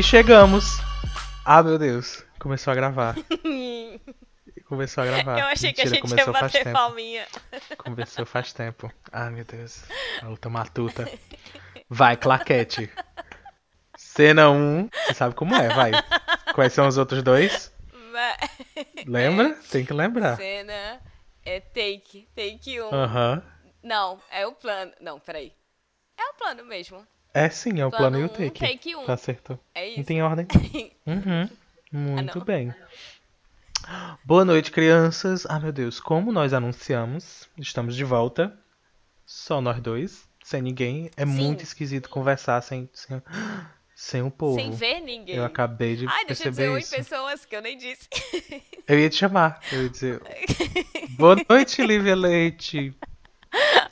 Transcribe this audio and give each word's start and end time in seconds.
E 0.00 0.02
chegamos. 0.02 0.78
Ah, 1.44 1.62
meu 1.62 1.78
Deus. 1.78 2.24
Começou 2.38 2.70
a 2.70 2.74
gravar. 2.74 3.14
Começou 4.64 5.04
a 5.04 5.06
gravar. 5.06 5.38
Eu 5.38 5.44
achei 5.44 5.74
que 5.74 5.82
a 5.82 5.84
Mentira, 5.84 6.00
gente 6.00 6.18
ia 6.18 6.24
começou 6.24 6.32
faz 6.32 6.44
bater 6.46 6.64
tempo. 6.64 6.72
palminha. 6.78 7.26
Começou 7.76 8.24
faz 8.24 8.50
tempo. 8.54 8.90
Ah, 9.12 9.28
meu 9.28 9.44
Deus. 9.44 9.82
A 10.22 10.28
luta 10.28 10.48
matuta. 10.48 11.06
Vai, 11.86 12.16
claquete. 12.16 12.90
Cena 13.94 14.48
1. 14.48 14.88
Você 14.88 15.12
sabe 15.12 15.34
como 15.34 15.54
é, 15.54 15.68
vai. 15.68 15.90
Quais 16.54 16.72
são 16.72 16.88
os 16.88 16.96
outros 16.96 17.22
dois? 17.22 17.70
Lembra? 19.06 19.54
Tem 19.70 19.84
que 19.84 19.92
lembrar. 19.92 20.38
Cena 20.38 20.98
é 21.44 21.60
take, 21.60 22.26
take 22.34 22.80
um. 22.80 22.88
Aham. 22.90 23.42
Não, 23.82 24.18
é 24.30 24.46
o 24.46 24.52
plano. 24.52 24.92
Não, 24.98 25.20
peraí. 25.20 25.52
É 26.16 26.24
o 26.30 26.34
plano 26.38 26.64
mesmo. 26.64 27.06
É 27.32 27.48
sim, 27.48 27.80
é 27.80 27.86
o 27.86 27.90
plano, 27.90 28.18
Plano 28.18 28.18
e 28.18 28.22
o 28.22 28.26
um, 28.26 28.28
take. 28.28 28.60
take 28.60 28.96
um. 28.96 29.04
Tá 29.04 29.16
certo. 29.16 29.58
É 29.74 29.82
Não 29.86 29.94
isso. 29.96 30.04
tem 30.04 30.22
ordem. 30.22 30.46
Uhum. 31.06 31.48
Muito 31.92 32.30
Ah, 32.30 32.38
não. 32.38 32.44
bem. 32.44 32.74
Boa 34.24 34.44
noite, 34.44 34.70
crianças. 34.70 35.44
Ah, 35.48 35.58
meu 35.58 35.72
Deus, 35.72 35.98
como 35.98 36.30
nós 36.30 36.52
anunciamos, 36.52 37.48
estamos 37.58 37.96
de 37.96 38.04
volta. 38.04 38.56
Só 39.26 39.60
nós 39.60 39.80
dois, 39.80 40.28
sem 40.44 40.60
ninguém. 40.62 41.10
É 41.16 41.24
Sim. 41.26 41.32
muito 41.32 41.62
esquisito 41.64 42.08
conversar 42.08 42.60
sem, 42.62 42.88
sem, 42.92 43.20
sem 43.94 44.22
o 44.22 44.30
povo. 44.30 44.54
Sem 44.56 44.70
ver 44.72 45.00
ninguém. 45.00 45.36
Eu 45.36 45.44
acabei 45.44 45.96
de 45.96 46.06
Ai, 46.06 46.24
deixa 46.26 46.42
eu 46.48 46.52
perceber 46.52 46.52
dizer 46.52 46.68
oi, 46.68 46.80
isso. 46.80 46.94
pessoas 46.96 47.44
que 47.44 47.56
eu 47.56 47.62
nem 47.62 47.76
disse. 47.76 48.08
Eu 48.86 48.98
ia 48.98 49.08
te 49.10 49.16
chamar. 49.16 49.60
Eu 49.72 49.82
ia 49.84 49.88
dizer. 49.88 50.20
Boa 51.10 51.36
noite, 51.48 51.82
Lívia 51.86 52.14
Leite. 52.14 52.94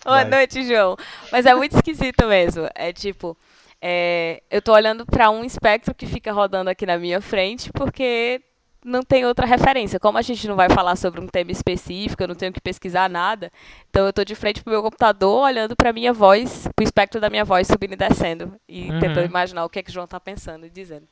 Boa 0.09 0.23
Vai. 0.23 0.31
noite, 0.31 0.67
João. 0.67 0.97
Mas 1.31 1.45
é 1.47 1.55
muito 1.55 1.77
esquisito 1.77 2.27
mesmo. 2.27 2.69
É 2.75 2.93
tipo, 2.93 3.37
é, 3.81 4.43
eu 4.51 4.63
tô 4.63 4.73
olhando 4.73 5.05
pra 5.05 5.31
um 5.31 5.45
espectro 5.45 5.95
que 5.95 6.07
fica 6.07 6.33
rodando 6.33 6.71
aqui 6.71 6.87
na 6.87 6.97
minha 6.99 7.21
frente 7.21 7.71
porque 7.73 8.41
não 8.85 9.03
tem 9.03 9.27
outra 9.27 9.45
referência. 9.45 10.01
Como 10.01 10.17
a 10.17 10.23
gente 10.23 10.47
não 10.49 10.57
vai 10.57 10.71
falar 10.71 10.97
sobre 10.97 11.21
um 11.21 11.27
tema 11.27 11.51
específico, 11.53 12.23
eu 12.23 12.29
não 12.29 12.35
tenho 12.35 12.53
que 12.53 12.61
pesquisar 12.61 13.11
nada. 13.11 13.53
Então 13.91 14.07
eu 14.07 14.13
tô 14.13 14.25
de 14.25 14.35
frente 14.35 14.63
pro 14.63 14.73
meu 14.73 14.83
computador, 14.83 15.43
olhando 15.45 15.77
pra 15.77 15.93
minha 15.93 16.13
voz, 16.13 16.67
pro 16.75 16.85
espectro 16.85 17.21
da 17.21 17.29
minha 17.29 17.45
voz 17.45 17.67
subindo 17.67 17.93
e 17.93 17.97
descendo 17.97 18.55
e 18.69 18.91
Uhum. 18.91 19.01
tentando 19.01 19.27
imaginar 19.27 19.65
o 19.65 19.69
que 19.69 19.79
é 19.79 19.83
que 19.83 19.91
o 19.91 19.93
João 19.93 20.07
tá 20.07 20.19
pensando 20.19 20.65
e 20.65 20.71
dizendo. 20.71 21.07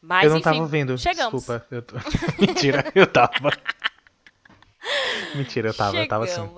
Mas 0.00 0.24
eu 0.24 0.30
não 0.30 0.36
enfim, 0.38 0.44
tava 0.44 0.60
ouvindo. 0.60 0.98
chegamos. 0.98 1.42
Desculpa. 1.44 1.66
Eu 1.70 1.82
tô... 1.82 1.94
Mentira, 2.40 2.84
eu 2.94 3.06
tava. 3.06 3.50
Mentira, 5.34 5.68
eu 5.68 5.74
tava, 5.74 5.96
eu 5.96 6.08
tava 6.08 6.24
assim. 6.24 6.48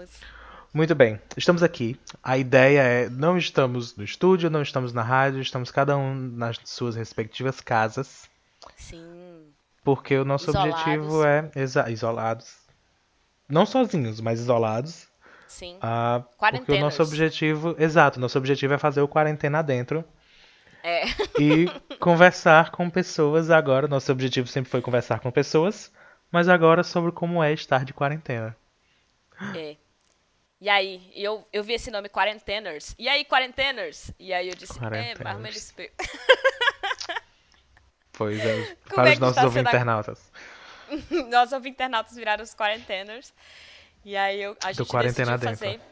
Muito 0.73 0.95
bem, 0.95 1.21
estamos 1.37 1.63
aqui. 1.63 1.99
A 2.23 2.39
ideia 2.39 2.81
é, 2.81 3.09
não 3.11 3.37
estamos 3.37 3.97
no 3.97 4.05
estúdio, 4.05 4.49
não 4.49 4.63
estamos 4.63 4.93
na 4.93 5.03
rádio, 5.03 5.41
estamos 5.41 5.71
cada 5.71 5.97
um 5.97 6.15
nas 6.15 6.61
suas 6.65 6.95
respectivas 6.95 7.61
casas, 7.61 8.29
Sim. 8.77 9.47
porque 9.83 10.17
o 10.17 10.25
nosso 10.25 10.51
Isolados. 10.51 10.73
objetivo 10.81 11.25
é 11.25 11.51
isolados, 11.91 12.55
não 13.49 13.67
sozinhos, 13.67 14.21
mas 14.21 14.39
isolados, 14.39 15.09
Sim. 15.49 15.77
ah, 15.83 16.23
porque 16.39 16.73
o 16.73 16.81
nosso 16.81 17.03
objetivo, 17.03 17.75
exato, 17.77 18.21
nosso 18.21 18.39
objetivo 18.39 18.73
é 18.75 18.79
fazer 18.79 19.01
o 19.01 19.09
quarentena 19.09 19.63
dentro 19.63 20.05
É. 20.85 21.03
e 21.41 21.67
conversar 21.99 22.71
com 22.71 22.89
pessoas 22.89 23.51
agora. 23.51 23.89
Nosso 23.89 24.13
objetivo 24.13 24.47
sempre 24.47 24.71
foi 24.71 24.81
conversar 24.81 25.19
com 25.19 25.33
pessoas, 25.33 25.91
mas 26.31 26.49
agora 26.49 26.85
sobre 26.85 27.11
como 27.11 27.43
é 27.43 27.53
estar 27.53 27.85
de 27.85 27.93
quarentena. 27.93 28.57
É. 29.57 29.77
E 30.61 30.69
aí, 30.69 31.11
eu, 31.15 31.47
eu 31.53 31.65
vi 31.65 31.73
esse 31.73 31.91
nome 31.91 32.09
Quarenteners. 32.09 32.95
E 32.99 33.09
aí, 33.09 33.25
Quarenteners? 33.25 34.13
E 34.19 34.33
aí 34.33 34.49
eu 34.49 34.55
disse, 34.55 34.79
é, 34.85 35.15
menos. 35.35 35.73
pe- 35.73 35.91
Pois 38.13 38.39
é, 38.39 38.77
Como 38.85 38.95
para 38.97 39.11
é 39.11 39.13
os 39.15 39.19
nossos 39.19 39.43
ouvintes 39.43 39.69
internautas. 39.73 40.33
Nós, 41.31 41.53
ouvintes 41.53 41.77
internautas, 41.77 42.15
viraram 42.15 42.45
os 42.45 42.55
Quarenteners. 42.55 43.33
E 44.05 44.17
aí 44.17 44.43
eu, 44.43 44.57
a 44.63 44.73
gente 44.73 44.87
Quarentena 44.89 45.39
decidiu 45.39 45.69
Dentro. 45.69 45.81
fazer 45.81 45.91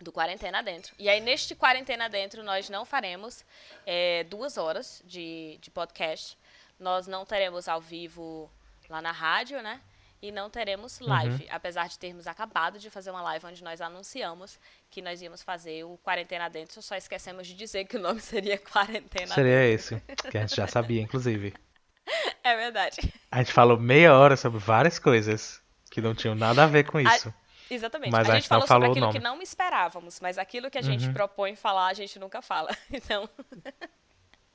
do 0.00 0.12
Quarentena 0.12 0.62
Dentro. 0.62 0.94
E 0.98 1.08
aí, 1.08 1.20
neste 1.20 1.54
Quarentena 1.54 2.08
Dentro, 2.08 2.42
nós 2.42 2.70
não 2.70 2.84
faremos 2.84 3.44
é, 3.84 4.24
duas 4.24 4.56
horas 4.56 5.02
de, 5.04 5.58
de 5.60 5.70
podcast. 5.70 6.38
Nós 6.78 7.06
não 7.06 7.26
teremos 7.26 7.68
ao 7.68 7.80
vivo 7.80 8.50
lá 8.88 9.02
na 9.02 9.12
rádio, 9.12 9.60
né? 9.62 9.80
E 10.22 10.30
não 10.30 10.50
teremos 10.50 11.00
Uhum. 11.00 11.08
live. 11.08 11.46
Apesar 11.50 11.88
de 11.88 11.98
termos 11.98 12.26
acabado 12.26 12.78
de 12.78 12.90
fazer 12.90 13.10
uma 13.10 13.22
live 13.22 13.46
onde 13.46 13.64
nós 13.64 13.80
anunciamos 13.80 14.58
que 14.90 15.00
nós 15.00 15.20
íamos 15.22 15.42
fazer 15.42 15.84
o 15.84 15.96
Quarentena 16.04 16.48
Dentro. 16.50 16.82
Só 16.82 16.94
esquecemos 16.94 17.46
de 17.46 17.54
dizer 17.54 17.86
que 17.86 17.96
o 17.96 18.00
nome 18.00 18.20
seria 18.20 18.58
Quarentena 18.58 19.34
Seria 19.34 19.64
esse, 19.66 20.00
que 20.30 20.36
a 20.36 20.42
gente 20.42 20.54
já 20.56 20.66
sabia, 20.66 21.00
inclusive. 21.00 21.50
Dentro. 21.50 21.70
É 22.42 22.56
verdade. 22.56 22.96
A 23.30 23.38
gente 23.38 23.52
falou 23.52 23.78
meia 23.78 24.14
hora 24.16 24.36
sobre 24.36 24.58
várias 24.58 24.98
coisas 24.98 25.62
que 25.90 26.00
não 26.00 26.14
tinham 26.14 26.34
nada 26.34 26.64
a 26.64 26.66
ver 26.66 26.84
com 26.84 26.98
isso. 26.98 27.32
Exatamente. 27.70 28.10
Mas 28.10 28.28
a 28.28 28.32
a 28.32 28.34
gente 28.34 28.42
gente 28.44 28.50
não 28.50 28.58
falou 28.62 28.66
falou 28.66 28.86
sobre 28.86 28.90
aquilo 28.90 29.06
nome. 29.06 29.18
que 29.18 29.24
não 29.24 29.42
esperávamos, 29.42 30.18
mas 30.20 30.36
aquilo 30.38 30.70
que 30.70 30.78
a 30.78 30.82
gente 30.82 31.06
Uhum. 31.06 31.12
propõe 31.12 31.54
falar, 31.54 31.86
a 31.88 31.94
gente 31.94 32.18
nunca 32.18 32.42
fala. 32.42 32.74
Então, 32.90 33.28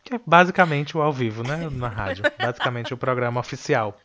Que 0.03 0.15
é 0.15 0.19
basicamente 0.25 0.97
o 0.97 1.01
ao 1.01 1.13
vivo, 1.13 1.43
né? 1.43 1.69
Na 1.71 1.87
rádio. 1.87 2.23
Basicamente 2.37 2.93
o 2.93 2.97
programa 2.97 3.39
oficial. 3.39 3.97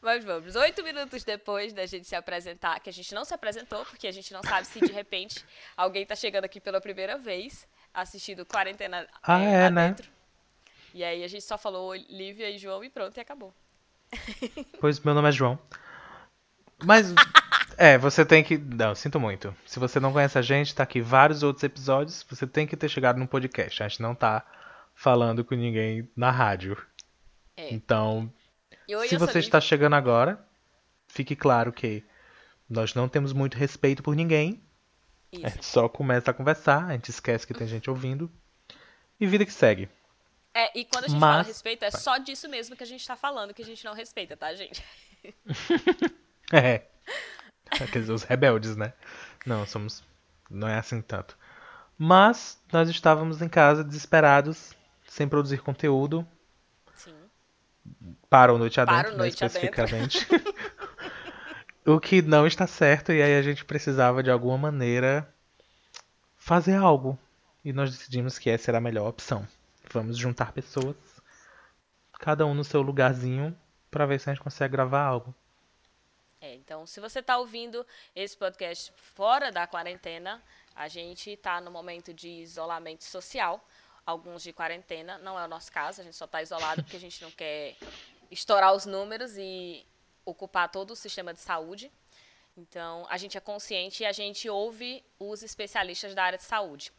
Mas 0.00 0.24
vamos. 0.24 0.54
Oito 0.56 0.82
minutos 0.82 1.24
depois 1.24 1.72
da 1.72 1.86
gente 1.86 2.06
se 2.06 2.14
apresentar, 2.14 2.80
que 2.80 2.90
a 2.90 2.92
gente 2.92 3.14
não 3.14 3.24
se 3.24 3.34
apresentou, 3.34 3.84
porque 3.84 4.06
a 4.06 4.12
gente 4.12 4.32
não 4.32 4.42
sabe 4.42 4.66
se 4.66 4.80
de 4.80 4.92
repente 4.92 5.44
alguém 5.76 6.04
tá 6.04 6.14
chegando 6.14 6.44
aqui 6.44 6.60
pela 6.60 6.80
primeira 6.80 7.18
vez, 7.18 7.66
assistindo 7.92 8.44
Quarentena 8.46 9.06
Ah, 9.22 9.42
é, 9.42 9.66
é, 9.66 9.70
né? 9.70 9.96
E 10.92 11.02
aí 11.02 11.24
a 11.24 11.28
gente 11.28 11.44
só 11.44 11.58
falou 11.58 11.94
Lívia 11.94 12.50
e 12.50 12.58
João 12.58 12.84
e 12.84 12.90
pronto, 12.90 13.16
e 13.16 13.20
acabou. 13.20 13.52
Pois 14.80 15.00
meu 15.00 15.14
nome 15.14 15.28
é 15.28 15.32
João. 15.32 15.58
Mas, 16.84 17.14
é, 17.76 17.96
você 17.98 18.24
tem 18.24 18.42
que. 18.44 18.58
Não, 18.58 18.94
sinto 18.94 19.18
muito. 19.18 19.54
Se 19.66 19.78
você 19.78 19.98
não 19.98 20.12
conhece 20.12 20.38
a 20.38 20.42
gente, 20.42 20.74
tá 20.74 20.82
aqui 20.82 21.00
vários 21.00 21.42
outros 21.42 21.64
episódios. 21.64 22.24
Você 22.28 22.46
tem 22.46 22.66
que 22.66 22.76
ter 22.76 22.88
chegado 22.88 23.18
num 23.18 23.26
podcast. 23.26 23.82
A 23.82 23.88
gente 23.88 24.02
não 24.02 24.14
tá 24.14 24.44
falando 24.94 25.44
com 25.44 25.54
ninguém 25.54 26.08
na 26.16 26.30
rádio. 26.30 26.76
É. 27.56 27.72
Então, 27.72 28.32
Se 29.08 29.16
você 29.16 29.38
está 29.38 29.60
chegando 29.60 29.94
agora, 29.94 30.44
fique 31.08 31.34
claro 31.34 31.72
que 31.72 32.04
nós 32.68 32.94
não 32.94 33.08
temos 33.08 33.32
muito 33.32 33.56
respeito 33.56 34.02
por 34.02 34.14
ninguém. 34.14 34.62
A 35.32 35.36
Isso. 35.36 35.48
gente 35.48 35.66
só 35.66 35.88
começa 35.88 36.30
a 36.30 36.34
conversar, 36.34 36.84
a 36.86 36.92
gente 36.92 37.08
esquece 37.10 37.46
que 37.46 37.54
tem 37.54 37.66
gente 37.66 37.90
ouvindo. 37.90 38.30
E 39.18 39.26
vida 39.26 39.44
que 39.44 39.52
segue. 39.52 39.88
É, 40.52 40.78
e 40.78 40.84
quando 40.84 41.04
a 41.04 41.08
gente 41.08 41.18
fala 41.18 41.38
Mas- 41.38 41.48
respeito, 41.48 41.84
é 41.84 41.90
só 41.90 42.18
disso 42.18 42.48
mesmo 42.48 42.76
que 42.76 42.84
a 42.84 42.86
gente 42.86 43.06
tá 43.06 43.16
falando, 43.16 43.52
que 43.52 43.62
a 43.62 43.64
gente 43.64 43.84
não 43.84 43.94
respeita, 43.94 44.36
tá, 44.36 44.54
gente? 44.54 44.84
É. 46.52 46.82
Quer 47.70 48.00
dizer, 48.00 48.12
os 48.12 48.22
rebeldes, 48.22 48.76
né? 48.76 48.92
Não, 49.46 49.66
somos. 49.66 50.04
Não 50.50 50.68
é 50.68 50.78
assim 50.78 51.00
tanto. 51.00 51.36
Mas 51.96 52.60
nós 52.70 52.88
estávamos 52.90 53.40
em 53.40 53.48
casa 53.48 53.82
desesperados, 53.82 54.74
sem 55.08 55.26
produzir 55.26 55.62
conteúdo. 55.62 56.26
Para 58.28 58.52
o 58.52 58.58
Noite 58.58 58.76
Para 58.76 58.90
o 58.90 58.94
Adentro, 58.94 59.12
né, 59.12 59.18
Noite 59.18 59.44
Adentro. 59.44 59.58
especificamente. 59.58 60.26
o 61.86 62.00
que 62.00 62.22
não 62.22 62.46
está 62.46 62.66
certo, 62.66 63.12
e 63.12 63.22
aí 63.22 63.36
a 63.36 63.42
gente 63.42 63.64
precisava 63.64 64.22
de 64.22 64.30
alguma 64.30 64.58
maneira 64.58 65.28
fazer 66.36 66.74
algo. 66.74 67.18
E 67.64 67.72
nós 67.72 67.90
decidimos 67.90 68.38
que 68.38 68.50
essa 68.50 68.70
era 68.70 68.78
a 68.78 68.80
melhor 68.80 69.08
opção. 69.08 69.46
Vamos 69.92 70.18
juntar 70.18 70.52
pessoas, 70.52 70.96
cada 72.18 72.44
um 72.44 72.54
no 72.54 72.64
seu 72.64 72.82
lugarzinho, 72.82 73.56
para 73.90 74.06
ver 74.06 74.18
se 74.18 74.28
a 74.28 74.34
gente 74.34 74.42
consegue 74.42 74.72
gravar 74.72 75.02
algo. 75.02 75.34
É, 76.40 76.54
então, 76.56 76.84
se 76.84 77.00
você 77.00 77.20
está 77.20 77.38
ouvindo 77.38 77.86
esse 78.14 78.36
podcast 78.36 78.92
fora 78.96 79.50
da 79.50 79.66
quarentena, 79.66 80.42
a 80.74 80.88
gente 80.88 81.30
está 81.30 81.58
no 81.58 81.70
momento 81.70 82.12
de 82.12 82.28
isolamento 82.28 83.02
social, 83.04 83.66
alguns 84.06 84.42
de 84.42 84.52
quarentena, 84.52 85.18
não 85.18 85.38
é 85.38 85.44
o 85.44 85.48
nosso 85.48 85.70
caso, 85.72 86.00
a 86.00 86.04
gente 86.04 86.16
só 86.16 86.24
está 86.26 86.42
isolado 86.42 86.82
porque 86.82 86.96
a 86.96 87.00
gente 87.00 87.22
não 87.22 87.30
quer 87.30 87.76
estourar 88.30 88.74
os 88.74 88.84
números 88.86 89.36
e 89.36 89.84
ocupar 90.24 90.70
todo 90.70 90.90
o 90.92 90.96
sistema 90.96 91.32
de 91.32 91.40
saúde. 91.40 91.90
Então, 92.56 93.06
a 93.10 93.16
gente 93.18 93.36
é 93.36 93.40
consciente 93.40 94.02
e 94.02 94.06
a 94.06 94.12
gente 94.12 94.48
ouve 94.48 95.04
os 95.18 95.42
especialistas 95.42 96.14
da 96.14 96.22
área 96.24 96.38
de 96.38 96.44
saúde. 96.44 96.92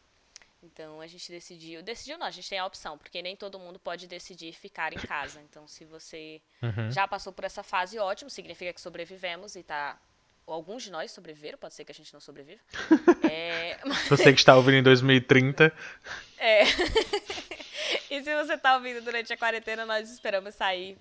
Então, 0.62 1.00
a 1.00 1.06
gente 1.06 1.30
decidiu, 1.30 1.82
decidiu 1.82 2.18
não, 2.18 2.26
a 2.26 2.30
gente 2.30 2.48
tem 2.48 2.58
a 2.58 2.66
opção, 2.66 2.98
porque 2.98 3.22
nem 3.22 3.36
todo 3.36 3.58
mundo 3.58 3.78
pode 3.78 4.06
decidir 4.06 4.52
ficar 4.52 4.92
em 4.92 4.98
casa. 4.98 5.40
Então, 5.40 5.66
se 5.66 5.84
você 5.84 6.42
Uhum. 6.62 6.90
já 6.90 7.06
passou 7.06 7.32
por 7.32 7.44
essa 7.44 7.62
fase, 7.62 7.98
ótimo, 7.98 8.28
significa 8.28 8.72
que 8.72 8.80
sobrevivemos 8.80 9.54
e 9.56 9.62
tá. 9.62 9.98
Alguns 10.46 10.84
de 10.84 10.90
nós 10.92 11.10
sobreviveram, 11.10 11.58
pode 11.58 11.74
ser 11.74 11.84
que 11.84 11.90
a 11.90 11.94
gente 11.94 12.12
não 12.12 12.20
sobreviva. 12.20 12.60
É, 13.28 13.78
Você 14.08 14.32
que 14.32 14.38
está 14.38 14.54
ouvindo 14.56 14.76
em 14.76 14.82
2030, 14.82 15.72
é. 16.38 16.62
e 18.10 18.22
se 18.22 18.34
você 18.44 18.56
tá 18.56 18.74
ouvindo 18.76 19.02
durante 19.02 19.32
a 19.32 19.36
quarentena, 19.36 19.84
nós 19.84 20.08
esperamos 20.10 20.54
sair 20.54 20.96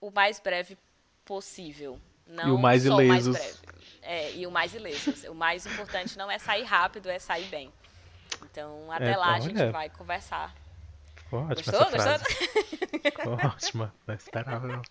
o 0.00 0.10
mais 0.10 0.38
breve 0.38 0.76
possível. 1.24 1.98
Não 2.26 2.48
E 2.48 2.50
o 2.52 2.58
mais 2.58 2.82
só 2.82 2.96
o 2.96 3.02
mais. 3.04 3.62
É, 4.02 4.32
e 4.32 4.46
o 4.46 4.50
mais 4.50 4.74
ilesos. 4.74 5.24
O 5.24 5.34
mais 5.34 5.64
importante 5.66 6.16
não 6.18 6.30
é 6.30 6.38
sair 6.38 6.64
rápido, 6.64 7.08
é 7.08 7.18
sair 7.18 7.46
bem. 7.46 7.72
Então, 8.44 8.90
até 8.92 9.12
É, 9.12 9.16
lá 9.16 9.34
a 9.34 9.40
gente 9.40 9.60
olha. 9.60 9.72
vai 9.72 9.88
conversar. 9.90 10.54
Ficou 11.16 11.40
ótima 11.40 11.72
Gostou? 11.78 11.80
essa 11.80 12.18
frase. 12.18 12.24
Gostou? 12.24 13.00
Ficou 13.02 13.32
ótima. 13.34 13.94
Não 14.06 14.14
esperava, 14.14 14.66
não. 14.66 14.82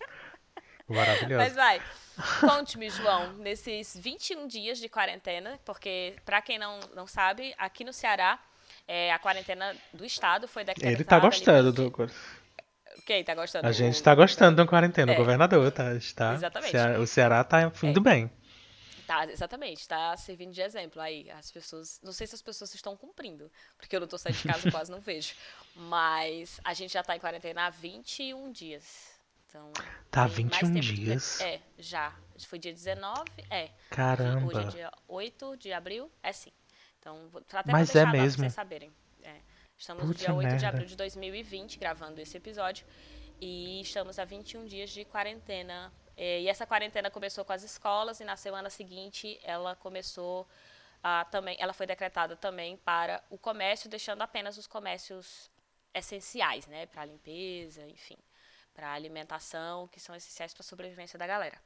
Maravilhosa. 0.88 1.44
Mas 1.44 1.54
vai. 1.54 1.82
Conte-me, 2.40 2.88
João, 2.88 3.32
nesses 3.34 3.96
21 3.96 4.46
dias 4.46 4.78
de 4.78 4.88
quarentena, 4.88 5.58
porque, 5.64 6.14
pra 6.24 6.40
quem 6.40 6.58
não, 6.58 6.80
não 6.94 7.06
sabe, 7.06 7.54
aqui 7.58 7.84
no 7.84 7.92
Ceará, 7.92 8.38
é, 8.88 9.12
a 9.12 9.18
quarentena 9.18 9.74
do 9.92 10.04
estado 10.04 10.48
foi 10.48 10.64
decretada. 10.64 10.92
Ele 10.94 11.04
tá 11.04 11.16
ali 11.16 11.24
gostando 11.26 11.90
por- 11.90 12.06
do. 12.06 12.14
Quem 13.04 13.22
tá 13.22 13.34
gostando? 13.34 13.66
A 13.68 13.72
gente 13.72 14.02
tá 14.02 14.14
gostando 14.14 14.56
da 14.56 14.66
quarentena. 14.66 15.12
É. 15.12 15.14
O 15.14 15.18
governador 15.18 15.70
tá. 15.70 15.92
está 15.94 16.34
Exatamente. 16.34 16.70
Ceará- 16.70 16.98
o 17.00 17.06
Ceará 17.06 17.44
tá 17.44 17.72
indo 17.82 18.00
É. 18.00 18.02
bem. 18.02 18.30
Tá, 19.06 19.24
exatamente, 19.26 19.86
tá 19.86 20.16
servindo 20.16 20.52
de 20.52 20.60
exemplo 20.60 21.00
aí. 21.00 21.30
As 21.30 21.52
pessoas. 21.52 22.00
Não 22.02 22.12
sei 22.12 22.26
se 22.26 22.34
as 22.34 22.42
pessoas 22.42 22.74
estão 22.74 22.96
cumprindo, 22.96 23.52
porque 23.78 23.94
eu 23.94 24.00
não 24.00 24.08
tô 24.08 24.18
saindo 24.18 24.38
de 24.38 24.48
casa, 24.48 24.68
quase 24.72 24.90
não 24.90 25.00
vejo. 25.00 25.34
Mas 25.76 26.58
a 26.64 26.72
gente 26.74 26.92
já 26.94 27.02
tá 27.02 27.14
em 27.14 27.20
quarentena 27.20 27.66
há 27.66 27.70
21 27.70 28.50
dias. 28.50 29.14
Então. 29.56 29.72
Tá 30.10 30.28
tem 30.28 30.44
mais 30.46 30.60
21 30.60 30.68
tempo 30.68 30.80
de- 30.80 30.94
dias? 30.94 31.40
É, 31.40 31.60
já. 31.78 32.14
Foi 32.46 32.58
dia 32.58 32.72
19? 32.72 33.24
É. 33.50 33.62
Hoje 33.64 33.72
é 33.72 33.94
Caramba. 33.94 34.64
dia 34.66 34.92
8 35.08 35.56
de 35.56 35.72
abril? 35.72 36.10
É 36.22 36.32
sim. 36.32 36.52
Então, 37.00 37.28
vou 37.30 37.40
até 37.40 37.72
Mas 37.72 37.90
é 37.90 37.92
deixar 37.94 38.00
a 38.00 38.04
data 38.04 38.10
pra 38.16 38.22
mesmo? 38.22 38.38
vocês 38.40 38.52
saberem. 38.52 38.92
É. 39.22 39.36
Estamos 39.76 40.02
no 40.04 40.08
Puta 40.12 40.18
dia 40.18 40.34
8 40.34 40.46
de 40.46 40.52
merda. 40.52 40.68
abril 40.68 40.86
de 40.86 40.96
2020, 40.96 41.78
gravando 41.78 42.20
esse 42.20 42.36
episódio. 42.36 42.86
E 43.40 43.80
estamos 43.80 44.18
há 44.18 44.24
21 44.24 44.64
dias 44.66 44.90
de 44.90 45.04
quarentena. 45.04 45.92
É, 46.16 46.40
E 46.42 46.48
essa 46.48 46.66
quarentena 46.66 47.10
começou 47.10 47.44
com 47.44 47.52
as 47.52 47.62
escolas 47.62 48.20
e 48.20 48.24
na 48.24 48.36
semana 48.36 48.70
seguinte 48.70 49.38
ela 49.42 49.74
começou 49.76 50.46
a 51.02 51.24
também, 51.26 51.56
ela 51.60 51.72
foi 51.74 51.86
decretada 51.86 52.36
também 52.36 52.76
para 52.78 53.22
o 53.30 53.36
comércio, 53.38 53.88
deixando 53.88 54.22
apenas 54.22 54.56
os 54.56 54.66
comércios 54.66 55.50
essenciais, 55.94 56.66
né, 56.66 56.86
para 56.86 57.04
limpeza, 57.04 57.86
enfim, 57.86 58.16
para 58.76 58.92
alimentação, 58.92 59.88
que 59.88 59.98
são 59.98 60.14
essenciais 60.14 60.52
para 60.52 60.60
a 60.60 60.64
sobrevivência 60.64 61.18
da 61.18 61.26
galera. 61.26 61.56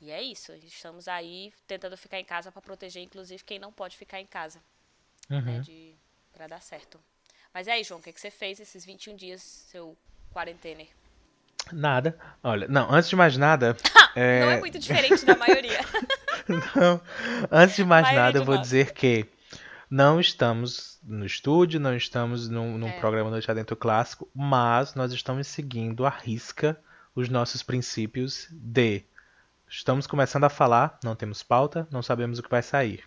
E 0.00 0.10
é 0.10 0.22
isso, 0.22 0.52
estamos 0.54 1.06
aí 1.06 1.52
tentando 1.66 1.96
ficar 1.96 2.18
em 2.18 2.24
casa 2.24 2.50
para 2.50 2.62
proteger, 2.62 3.02
inclusive, 3.02 3.44
quem 3.44 3.58
não 3.58 3.70
pode 3.72 3.96
ficar 3.98 4.18
em 4.18 4.26
casa, 4.26 4.58
né, 5.28 5.36
Uhum. 5.38 5.60
de, 5.60 5.94
para 6.32 6.46
dar 6.46 6.62
certo. 6.62 6.98
Mas 7.52 7.66
e 7.66 7.70
aí, 7.70 7.84
João, 7.84 8.00
o 8.00 8.02
que, 8.02 8.12
que 8.12 8.20
você 8.20 8.30
fez 8.30 8.58
esses 8.60 8.84
21 8.84 9.14
dias, 9.16 9.42
seu 9.42 9.96
quarentena? 10.32 10.84
Nada. 11.72 12.18
Olha, 12.42 12.66
não, 12.68 12.90
antes 12.90 13.10
de 13.10 13.16
mais 13.16 13.36
nada. 13.36 13.76
é, 14.16 14.40
Não 14.40 14.50
é 14.52 14.58
muito 14.58 14.78
diferente 14.78 15.24
da 15.26 15.36
maioria. 15.36 15.80
Não. 16.76 17.00
Antes 17.50 17.76
de 17.76 17.84
mais 17.84 18.10
nada, 18.14 18.38
eu 18.38 18.44
vou 18.44 18.54
nós. 18.54 18.62
dizer 18.62 18.92
que 18.94 19.26
não 19.90 20.20
estamos 20.20 20.98
no 21.02 21.24
estúdio, 21.24 21.80
não 21.80 21.96
estamos 21.96 22.48
num, 22.48 22.76
num 22.78 22.88
É. 22.88 23.00
programa 23.00 23.30
Noite 23.30 23.50
Adentro 23.50 23.76
Clássico, 23.76 24.28
mas 24.34 24.94
nós 24.94 25.12
estamos 25.12 25.46
seguindo 25.46 26.04
à 26.06 26.10
risca 26.10 26.78
os 27.14 27.28
nossos 27.28 27.62
princípios 27.62 28.46
de 28.50 29.02
estamos 29.68 30.06
começando 30.06 30.44
a 30.44 30.48
falar, 30.50 30.98
não 31.02 31.14
temos 31.16 31.42
pauta, 31.42 31.86
não 31.90 32.02
sabemos 32.02 32.38
o 32.38 32.42
que 32.42 32.50
vai 32.50 32.62
sair. 32.62 33.02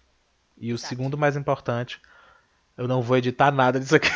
E 0.58 0.72
o 0.72 0.76
Exato. 0.76 0.90
segundo 0.90 1.18
mais 1.18 1.36
importante, 1.36 2.00
eu 2.78 2.88
não 2.88 3.02
vou 3.02 3.18
editar 3.18 3.52
nada 3.52 3.80
disso 3.80 3.96
aqui. 3.96 4.10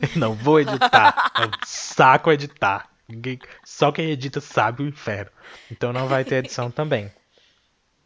Eu 0.00 0.08
não 0.20 0.34
vou 0.34 0.60
editar. 0.60 1.32
É 1.38 1.46
um 1.46 1.50
saco 1.64 2.30
editar. 2.32 2.88
Só 3.64 3.92
quem 3.92 4.10
edita 4.10 4.40
sabe 4.40 4.82
o 4.82 4.88
inferno. 4.88 5.30
Então 5.70 5.92
não 5.92 6.06
vai 6.08 6.24
ter 6.24 6.36
edição 6.36 6.70
também. 6.72 7.10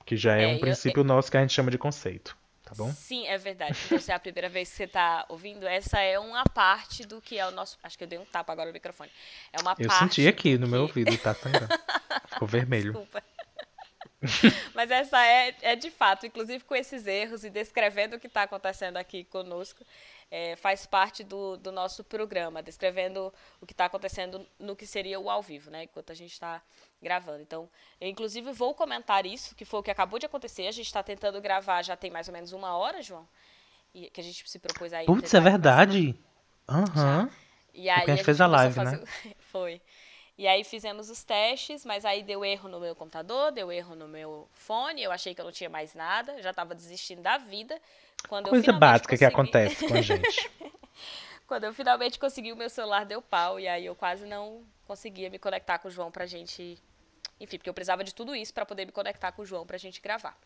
Que 0.04 0.16
já 0.16 0.36
é, 0.36 0.44
É, 0.44 0.46
um 0.48 0.52
eu- 0.54 0.60
princípio 0.60 1.04
nosso 1.04 1.30
que 1.30 1.36
a 1.36 1.40
gente 1.40 1.52
chama 1.52 1.70
de 1.70 1.78
conceito. 1.78 2.36
Tá 2.70 2.76
bom? 2.76 2.92
Sim, 2.92 3.26
é 3.26 3.36
verdade. 3.36 3.74
Se 4.00 4.12
é 4.12 4.14
a 4.14 4.18
primeira 4.20 4.48
vez 4.48 4.70
que 4.70 4.76
você 4.76 4.84
está 4.84 5.26
ouvindo, 5.28 5.66
essa 5.66 5.98
é 6.00 6.16
uma 6.20 6.44
parte 6.44 7.04
do 7.04 7.20
que 7.20 7.36
é 7.36 7.44
o 7.44 7.50
nosso. 7.50 7.76
Acho 7.82 7.98
que 7.98 8.04
eu 8.04 8.08
dei 8.08 8.16
um 8.16 8.24
tapa 8.24 8.52
agora 8.52 8.68
no 8.68 8.72
microfone. 8.72 9.10
É 9.52 9.60
uma 9.60 9.74
Eu 9.76 9.88
parte. 9.88 10.04
senti 10.04 10.28
aqui 10.28 10.56
no 10.56 10.68
meu 10.68 10.86
que- 10.88 11.00
ouvido, 11.00 11.18
tá 11.20 11.34
sangrando. 11.34 11.66
Ficou 12.30 12.46
vermelho. 12.46 12.92
Desculpa. 12.92 13.22
Mas 14.74 14.90
essa 14.90 15.24
é, 15.24 15.54
é 15.62 15.76
de 15.76 15.90
fato, 15.90 16.26
inclusive 16.26 16.64
com 16.64 16.74
esses 16.74 17.06
erros 17.06 17.44
e 17.44 17.50
descrevendo 17.50 18.16
o 18.16 18.20
que 18.20 18.26
está 18.26 18.42
acontecendo 18.42 18.96
aqui 18.96 19.24
conosco, 19.24 19.84
é, 20.30 20.54
faz 20.56 20.86
parte 20.86 21.24
do, 21.24 21.56
do 21.56 21.72
nosso 21.72 22.04
programa, 22.04 22.62
descrevendo 22.62 23.32
o 23.60 23.66
que 23.66 23.72
está 23.72 23.86
acontecendo 23.86 24.46
no 24.58 24.76
que 24.76 24.86
seria 24.86 25.18
o 25.18 25.28
ao 25.30 25.42
vivo, 25.42 25.70
né? 25.70 25.84
Enquanto 25.84 26.10
a 26.10 26.14
gente 26.14 26.32
está 26.32 26.62
gravando. 27.02 27.40
Então, 27.40 27.68
eu 28.00 28.08
inclusive 28.08 28.52
vou 28.52 28.74
comentar 28.74 29.24
isso, 29.26 29.54
que 29.54 29.64
foi 29.64 29.80
o 29.80 29.82
que 29.82 29.90
acabou 29.90 30.18
de 30.18 30.26
acontecer. 30.26 30.66
A 30.66 30.72
gente 30.72 30.86
está 30.86 31.02
tentando 31.02 31.40
gravar 31.40 31.82
já 31.82 31.96
tem 31.96 32.10
mais 32.10 32.28
ou 32.28 32.34
menos 32.34 32.52
uma 32.52 32.76
hora, 32.76 33.02
João. 33.02 33.26
E, 33.94 34.08
que 34.10 34.20
a 34.20 34.24
gente 34.24 34.48
se 34.48 34.58
propôs 34.58 34.92
aí. 34.92 35.06
Putz, 35.06 35.32
é 35.34 35.40
verdade. 35.40 36.14
Aham. 36.68 37.28
e 37.74 37.90
aí 37.90 37.98
porque 38.00 38.10
a 38.12 38.14
gente 38.16 38.24
fez 38.24 38.40
a 38.40 38.46
live, 38.46 38.74
fazer- 38.74 38.98
né? 38.98 39.06
Foi. 39.50 39.80
E 40.40 40.48
aí 40.48 40.64
fizemos 40.64 41.10
os 41.10 41.22
testes, 41.22 41.84
mas 41.84 42.02
aí 42.02 42.22
deu 42.22 42.42
erro 42.42 42.66
no 42.66 42.80
meu 42.80 42.96
computador, 42.96 43.52
deu 43.52 43.70
erro 43.70 43.94
no 43.94 44.08
meu 44.08 44.48
fone, 44.54 45.02
eu 45.02 45.12
achei 45.12 45.34
que 45.34 45.40
eu 45.42 45.44
não 45.44 45.52
tinha 45.52 45.68
mais 45.68 45.92
nada, 45.92 46.40
já 46.40 46.48
estava 46.48 46.74
desistindo 46.74 47.20
da 47.20 47.36
vida. 47.36 47.78
Quando 48.26 48.48
Coisa 48.48 48.72
básica 48.72 49.08
que 49.18 49.22
consegui- 49.22 49.34
acontece 49.34 49.86
com 49.86 49.92
a 49.94 50.00
gente. 50.00 50.50
Quando 51.46 51.64
eu 51.64 51.74
finalmente 51.74 52.18
consegui, 52.18 52.52
o 52.52 52.56
meu 52.56 52.70
celular 52.70 53.04
deu 53.04 53.20
pau, 53.20 53.60
e 53.60 53.68
aí 53.68 53.84
eu 53.84 53.94
quase 53.94 54.24
não 54.24 54.64
conseguia 54.86 55.28
me 55.28 55.38
conectar 55.38 55.78
com 55.78 55.88
o 55.88 55.90
João 55.90 56.10
pra 56.10 56.24
gente. 56.24 56.78
Enfim, 57.38 57.58
porque 57.58 57.68
eu 57.68 57.74
precisava 57.74 58.02
de 58.02 58.14
tudo 58.14 58.34
isso 58.34 58.54
pra 58.54 58.64
poder 58.64 58.86
me 58.86 58.92
conectar 58.92 59.32
com 59.32 59.42
o 59.42 59.44
João 59.44 59.66
pra 59.66 59.76
gente 59.76 60.00
gravar. 60.00 60.38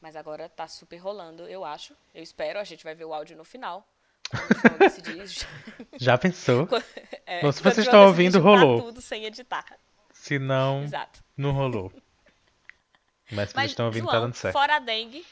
Mas 0.00 0.16
agora 0.16 0.48
tá 0.48 0.66
super 0.66 0.96
rolando, 0.96 1.46
eu 1.46 1.66
acho. 1.66 1.94
Eu 2.14 2.22
espero, 2.22 2.58
a 2.58 2.64
gente 2.64 2.82
vai 2.82 2.94
ver 2.94 3.04
o 3.04 3.12
áudio 3.12 3.36
no 3.36 3.44
final. 3.44 3.86
Já 5.98 6.18
pensou? 6.18 6.68
É, 7.26 7.40
Bom, 7.40 7.50
se 7.50 7.62
vocês 7.62 7.86
estão 7.86 8.06
ouvindo, 8.06 8.38
rolou. 8.38 8.82
tudo 8.82 9.00
sem 9.00 9.24
editar. 9.24 9.64
Se 10.12 10.38
não, 10.38 10.82
Exato. 10.84 11.24
não 11.34 11.52
rolou. 11.52 11.90
Mas 13.32 13.48
se 13.48 13.54
vocês 13.54 13.70
estão 13.70 13.86
ouvindo, 13.86 14.02
João, 14.02 14.12
tá 14.12 14.20
dando 14.20 14.34
certo. 14.34 14.52
fora 14.52 14.76
a 14.76 14.78
dengue, 14.78 15.24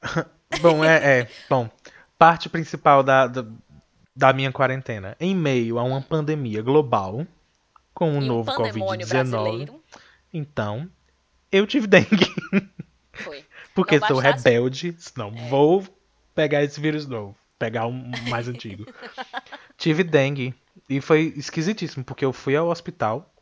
Bom, 0.62 0.84
é, 0.84 1.20
é. 1.22 1.28
Bom, 1.50 1.68
parte 2.16 2.48
principal 2.48 3.02
da, 3.02 3.26
da, 3.26 3.44
da 4.14 4.32
minha 4.32 4.52
quarentena. 4.52 5.16
Em 5.18 5.34
meio 5.34 5.76
a 5.76 5.82
uma 5.82 6.00
pandemia 6.00 6.62
global, 6.62 7.26
com 7.92 8.12
o 8.12 8.14
e 8.14 8.18
um 8.18 8.20
novo 8.26 8.54
pandemônio 8.54 9.04
Covid-19. 9.04 9.08
brasileiro, 9.10 9.82
Então, 10.32 10.88
eu 11.50 11.66
tive 11.66 11.88
dengue. 11.88 12.32
foi. 13.12 13.44
Porque 13.74 13.98
Não 13.98 14.06
sou 14.06 14.16
bastasse- 14.22 14.46
É. 14.46 14.50
rebelde, 14.52 14.96
não 15.16 15.32
vou 15.48 15.84
pegar 16.32 16.62
esse 16.62 16.80
vírus 16.80 17.08
novo. 17.08 17.36
Pegar 17.62 17.86
um 17.86 18.10
mais 18.28 18.48
antigo. 18.48 18.84
tive 19.78 20.02
dengue. 20.02 20.52
E 20.88 21.00
foi 21.00 21.32
esquisitíssimo, 21.36 22.04
porque 22.04 22.24
eu 22.24 22.32
fui 22.32 22.56
ao 22.56 22.66
hospital 22.66 23.32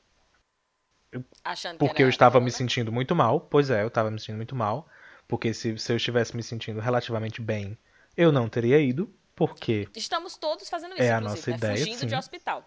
Achando 1.42 1.72
que 1.72 1.78
porque 1.78 2.02
eu 2.02 2.08
estava 2.10 2.38
me 2.38 2.50
sentindo 2.50 2.92
muito 2.92 3.16
mal. 3.16 3.40
Pois 3.40 3.70
é, 3.70 3.82
eu 3.82 3.88
estava 3.88 4.10
me 4.10 4.18
sentindo 4.20 4.36
muito 4.36 4.54
mal. 4.54 4.86
Porque 5.26 5.54
se, 5.54 5.78
se 5.78 5.90
eu 5.90 5.96
estivesse 5.96 6.36
me 6.36 6.42
sentindo 6.42 6.80
relativamente 6.80 7.40
bem, 7.40 7.78
eu 8.14 8.30
não 8.30 8.46
teria 8.46 8.78
ido. 8.78 9.10
Porque 9.34 9.88
Estamos 9.96 10.36
todos 10.36 10.68
fazendo 10.68 10.92
isso, 10.92 11.02
É 11.02 11.12
a 11.12 11.20
nossa 11.20 11.50
né? 11.50 11.56
ideia, 11.56 11.76
Fugindo 11.78 12.04
de 12.04 12.10
sim. 12.10 12.16
hospital. 12.16 12.66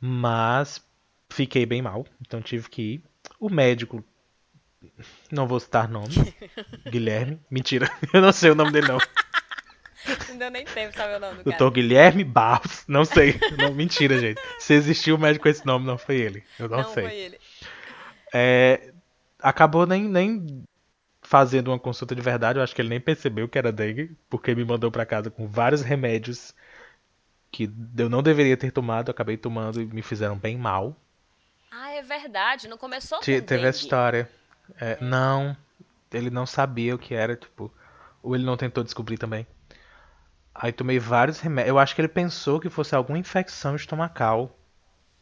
Mas 0.00 0.82
fiquei 1.28 1.66
bem 1.66 1.82
mal, 1.82 2.06
então 2.22 2.40
tive 2.40 2.70
que 2.70 2.82
ir. 2.82 3.04
O 3.38 3.50
médico, 3.50 4.02
não 5.30 5.46
vou 5.46 5.60
citar 5.60 5.88
nome, 5.88 6.08
Guilherme, 6.90 7.38
mentira, 7.50 7.90
eu 8.14 8.22
não 8.22 8.32
sei 8.32 8.50
o 8.50 8.54
nome 8.54 8.72
dele 8.72 8.88
não. 8.88 8.98
Deu 10.42 10.50
nem 10.50 10.64
tempo 10.64 10.90
de 10.90 10.96
saber 10.96 11.16
o 11.16 11.20
nome 11.20 11.34
do 11.38 11.44
cara. 11.44 11.56
Doutor 11.56 11.70
Guilherme 11.70 12.24
Barros, 12.24 12.82
não 12.88 13.04
sei, 13.04 13.38
não, 13.56 13.72
mentira 13.72 14.18
gente. 14.18 14.40
Se 14.58 14.74
existiu 14.74 15.14
um 15.14 15.18
médico 15.18 15.44
com 15.44 15.48
esse 15.48 15.64
nome, 15.64 15.86
não 15.86 15.96
foi 15.96 16.16
ele, 16.16 16.42
eu 16.58 16.68
não, 16.68 16.78
Não 16.78 16.92
sei. 16.92 17.04
foi 17.04 17.14
ele. 17.16 17.38
É, 18.34 18.92
acabou 19.40 19.86
nem, 19.86 20.02
nem 20.02 20.64
fazendo 21.22 21.68
uma 21.68 21.78
consulta 21.78 22.14
de 22.14 22.20
verdade, 22.20 22.58
eu 22.58 22.62
acho 22.64 22.74
que 22.74 22.82
ele 22.82 22.88
nem 22.88 23.00
percebeu 23.00 23.48
que 23.48 23.56
era 23.56 23.70
dengue, 23.70 24.16
porque 24.28 24.52
me 24.54 24.64
mandou 24.64 24.90
pra 24.90 25.06
casa 25.06 25.30
com 25.30 25.46
vários 25.46 25.82
remédios 25.82 26.52
que 27.50 27.70
eu 27.96 28.08
não 28.08 28.22
deveria 28.22 28.56
ter 28.56 28.72
tomado, 28.72 29.10
acabei 29.10 29.36
tomando 29.36 29.80
e 29.80 29.86
me 29.86 30.02
fizeram 30.02 30.36
bem 30.36 30.56
mal. 30.58 30.96
Ah, 31.70 31.92
é 31.92 32.02
verdade. 32.02 32.66
Não 32.66 32.76
começou 32.78 33.18
com 33.18 33.24
Te- 33.24 33.40
Teve 33.42 33.44
dengue. 33.58 33.66
essa 33.66 33.78
história. 33.78 34.28
É, 34.80 34.98
não, 35.00 35.56
ele 36.12 36.30
não 36.30 36.46
sabia 36.46 36.94
o 36.94 36.98
que 36.98 37.14
era, 37.14 37.36
tipo, 37.36 37.72
ou 38.22 38.34
ele 38.34 38.44
não 38.44 38.56
tentou 38.56 38.82
descobrir 38.82 39.18
também. 39.18 39.46
Aí 40.54 40.72
tomei 40.72 40.98
vários 40.98 41.40
remédios. 41.40 41.68
Eu 41.70 41.78
acho 41.78 41.94
que 41.94 42.00
ele 42.00 42.08
pensou 42.08 42.60
que 42.60 42.68
fosse 42.68 42.94
alguma 42.94 43.18
infecção 43.18 43.74
estomacal 43.74 44.56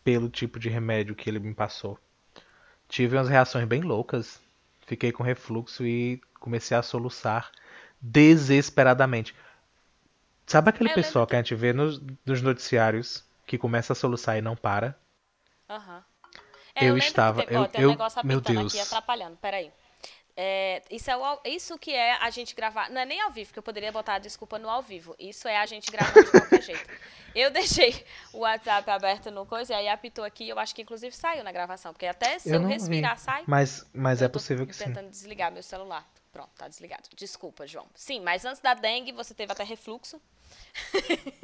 pelo 0.02 0.28
tipo 0.28 0.58
de 0.58 0.68
remédio 0.68 1.14
que 1.14 1.28
ele 1.30 1.38
me 1.38 1.54
passou. 1.54 1.98
Tive 2.88 3.16
umas 3.16 3.28
reações 3.28 3.66
bem 3.66 3.82
loucas. 3.82 4.40
Fiquei 4.86 5.12
com 5.12 5.22
refluxo 5.22 5.86
e 5.86 6.20
comecei 6.40 6.76
a 6.76 6.82
soluçar 6.82 7.50
desesperadamente. 8.00 9.34
Sabe 10.46 10.70
aquele 10.70 10.90
Eu 10.90 10.94
pessoal 10.94 11.26
que 11.26 11.36
a 11.36 11.38
gente 11.38 11.54
vê 11.54 11.72
nos, 11.72 12.02
nos 12.26 12.42
noticiários 12.42 13.24
que 13.46 13.56
começa 13.56 13.92
a 13.92 13.96
soluçar 13.96 14.36
e 14.36 14.42
não 14.42 14.56
para? 14.56 14.98
Aham. 15.68 16.02
Eu 16.74 16.82
lembro 16.94 17.00
que 17.00 17.06
estava- 17.06 17.42
teve- 17.42 17.56
ó, 17.56 17.62
eu- 17.62 17.68
tem 17.68 17.80
um 17.80 17.84
eu- 17.84 17.90
negócio 17.90 18.26
meu 18.26 18.40
Deus. 18.40 18.74
aqui 18.74 18.80
atrapalhando. 18.80 19.36
Peraí. 19.36 19.70
É, 20.42 20.80
isso, 20.90 21.10
é 21.10 21.16
o, 21.18 21.38
isso 21.44 21.78
que 21.78 21.92
é 21.92 22.14
a 22.14 22.30
gente 22.30 22.54
gravar. 22.54 22.88
Não 22.88 22.98
é 22.98 23.04
nem 23.04 23.20
ao 23.20 23.30
vivo, 23.30 23.52
que 23.52 23.58
eu 23.58 23.62
poderia 23.62 23.92
botar 23.92 24.14
a 24.14 24.18
desculpa 24.18 24.58
no 24.58 24.70
ao 24.70 24.80
vivo. 24.80 25.14
Isso 25.18 25.46
é 25.46 25.58
a 25.58 25.66
gente 25.66 25.92
gravar 25.92 26.14
de 26.14 26.30
qualquer 26.30 26.62
jeito. 26.62 26.90
Eu 27.34 27.50
deixei 27.50 28.02
o 28.32 28.38
WhatsApp 28.38 28.90
aberto 28.90 29.30
no 29.30 29.44
coisa 29.44 29.74
e 29.74 29.76
aí 29.76 29.88
apitou 29.88 30.24
aqui. 30.24 30.48
Eu 30.48 30.58
acho 30.58 30.74
que 30.74 30.80
inclusive 30.80 31.14
saiu 31.14 31.44
na 31.44 31.52
gravação. 31.52 31.92
Porque 31.92 32.06
até 32.06 32.38
se 32.38 32.48
eu, 32.48 32.54
eu 32.54 32.66
respirar, 32.66 33.16
vi. 33.16 33.22
sai. 33.22 33.44
Mas, 33.46 33.86
mas 33.92 34.22
é 34.22 34.28
possível 34.28 34.66
que 34.66 34.74
sim. 34.74 34.84
tentando 34.84 35.10
desligar 35.10 35.52
meu 35.52 35.62
celular. 35.62 36.08
Pronto, 36.32 36.50
tá 36.56 36.66
desligado. 36.66 37.02
Desculpa, 37.14 37.66
João. 37.66 37.86
Sim, 37.94 38.20
mas 38.20 38.42
antes 38.46 38.62
da 38.62 38.72
dengue, 38.72 39.12
você 39.12 39.34
teve 39.34 39.52
até 39.52 39.62
refluxo. 39.62 40.18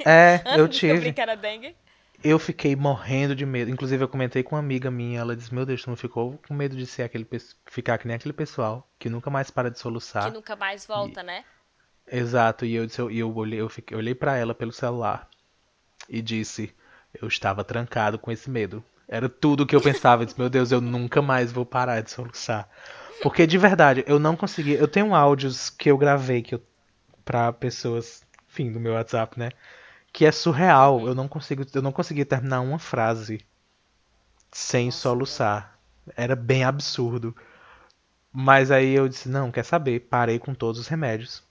É, 0.03 0.41
eu 0.57 0.67
tive. 0.67 1.13
que 1.13 1.21
era 1.21 1.35
dengue. 1.35 1.75
Eu 2.23 2.39
fiquei 2.39 2.75
morrendo 2.75 3.35
de 3.35 3.45
medo. 3.45 3.69
Inclusive, 3.69 4.03
eu 4.03 4.07
comentei 4.07 4.41
com 4.41 4.55
uma 4.55 4.59
amiga 4.59 4.89
minha. 4.89 5.19
Ela 5.19 5.35
disse: 5.35 5.53
Meu 5.53 5.65
Deus, 5.65 5.83
tu 5.83 5.89
não 5.89 5.95
ficou 5.95 6.39
com 6.47 6.53
medo 6.53 6.75
de 6.75 6.85
ser 6.85 7.03
aquele 7.03 7.27
ficar 7.65 7.97
que 7.97 8.07
nem 8.07 8.15
aquele 8.15 8.33
pessoal 8.33 8.87
que 8.97 9.09
nunca 9.09 9.29
mais 9.29 9.51
para 9.51 9.69
de 9.69 9.79
soluçar. 9.79 10.25
Que 10.25 10.31
nunca 10.31 10.55
mais 10.55 10.85
volta, 10.85 11.21
e... 11.21 11.23
né? 11.23 11.45
Exato. 12.11 12.65
E 12.65 12.73
eu, 12.73 12.85
disse, 12.85 12.99
eu, 12.99 13.11
eu 13.11 13.35
olhei, 13.35 13.61
eu, 13.61 13.69
fiquei, 13.69 13.95
eu 13.95 13.99
olhei 13.99 14.15
para 14.15 14.35
ela 14.35 14.55
pelo 14.55 14.71
celular 14.71 15.29
e 16.09 16.21
disse: 16.21 16.73
Eu 17.21 17.27
estava 17.27 17.63
trancado 17.63 18.17
com 18.17 18.31
esse 18.31 18.49
medo. 18.49 18.83
Era 19.07 19.29
tudo 19.29 19.63
o 19.63 19.65
que 19.65 19.75
eu 19.75 19.81
pensava. 19.81 20.23
Eu 20.23 20.25
disse, 20.25 20.39
Meu 20.39 20.49
Deus, 20.49 20.71
eu 20.71 20.81
nunca 20.81 21.21
mais 21.21 21.51
vou 21.51 21.65
parar 21.65 22.01
de 22.01 22.09
soluçar. 22.09 22.67
Porque 23.21 23.47
de 23.47 23.57
verdade, 23.57 24.03
eu 24.07 24.19
não 24.19 24.35
consegui. 24.35 24.73
Eu 24.73 24.87
tenho 24.87 25.13
áudios 25.13 25.69
que 25.69 25.89
eu 25.89 25.97
gravei 25.97 26.41
que 26.41 26.55
eu, 26.55 26.61
pra 27.23 27.53
pessoas, 27.53 28.23
enfim, 28.49 28.71
do 28.71 28.79
meu 28.79 28.93
WhatsApp, 28.93 29.37
né? 29.39 29.49
Que 30.11 30.25
é 30.25 30.31
surreal. 30.31 31.07
Eu 31.07 31.15
não 31.15 31.27
consigo, 31.27 31.65
eu 31.73 31.81
não 31.81 31.91
conseguia 31.91 32.25
terminar 32.25 32.61
uma 32.61 32.79
frase 32.79 33.45
sem 34.51 34.87
Nossa, 34.87 34.97
soluçar. 34.97 35.79
Era 36.15 36.35
bem 36.35 36.63
absurdo. 36.63 37.35
Mas 38.31 38.71
aí 38.71 38.93
eu 38.93 39.07
disse, 39.07 39.29
não, 39.29 39.51
quer 39.51 39.63
saber? 39.63 40.01
Parei 40.01 40.39
com 40.39 40.53
todos 40.53 40.79
os 40.79 40.87
remédios. 40.87 41.43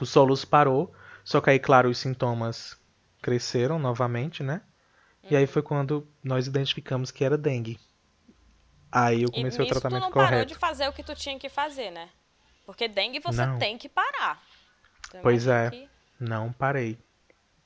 O 0.00 0.06
soluço 0.06 0.46
parou, 0.46 0.92
só 1.24 1.40
que 1.40 1.50
aí, 1.50 1.58
claro, 1.58 1.88
os 1.88 1.98
sintomas 1.98 2.76
cresceram 3.22 3.78
novamente, 3.78 4.42
né? 4.42 4.62
E 5.28 5.36
aí 5.36 5.46
foi 5.46 5.62
quando 5.62 6.06
nós 6.22 6.46
identificamos 6.46 7.10
que 7.10 7.24
era 7.24 7.36
dengue. 7.36 7.80
Aí 8.90 9.22
eu 9.22 9.30
comecei 9.30 9.64
o 9.64 9.68
tratamento 9.68 10.02
tu 10.02 10.04
não 10.04 10.10
correto. 10.12 10.30
parou 10.30 10.44
de 10.44 10.54
fazer 10.54 10.88
o 10.88 10.92
que 10.92 11.02
tu 11.02 11.14
tinha 11.14 11.38
que 11.38 11.48
fazer, 11.48 11.90
né? 11.90 12.08
Porque 12.64 12.88
dengue 12.88 13.20
você 13.20 13.44
não. 13.44 13.58
tem 13.58 13.76
que 13.76 13.88
parar. 13.88 14.40
Então, 15.08 15.20
pois 15.22 15.46
é, 15.46 15.70
que... 15.70 15.88
não 16.20 16.52
parei. 16.52 16.98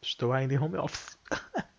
Estou 0.03 0.33
ainda 0.33 0.55
em 0.55 0.59
home 0.59 0.77
office. 0.77 1.19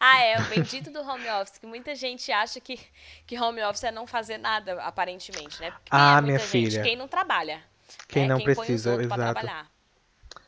Ah, 0.00 0.20
é, 0.20 0.38
o 0.38 0.44
bendito 0.44 0.92
do 0.92 1.00
home 1.00 1.28
office, 1.28 1.58
que 1.58 1.66
muita 1.66 1.92
gente 1.92 2.30
acha 2.30 2.60
que, 2.60 2.78
que 3.26 3.36
home 3.36 3.60
office 3.64 3.82
é 3.82 3.90
não 3.90 4.06
fazer 4.06 4.38
nada, 4.38 4.80
aparentemente, 4.84 5.60
né? 5.60 5.72
Porque 5.72 5.88
ah, 5.90 6.18
é 6.18 6.20
minha 6.20 6.38
gente, 6.38 6.50
filha. 6.50 6.82
Quem 6.84 6.94
não 6.94 7.08
trabalha. 7.08 7.64
Quem 8.06 8.22
né? 8.22 8.28
não 8.28 8.36
quem 8.36 8.44
precisa, 8.44 8.90
põe 8.90 9.00
os 9.00 9.06
exato. 9.06 9.20
trabalhar. 9.20 9.70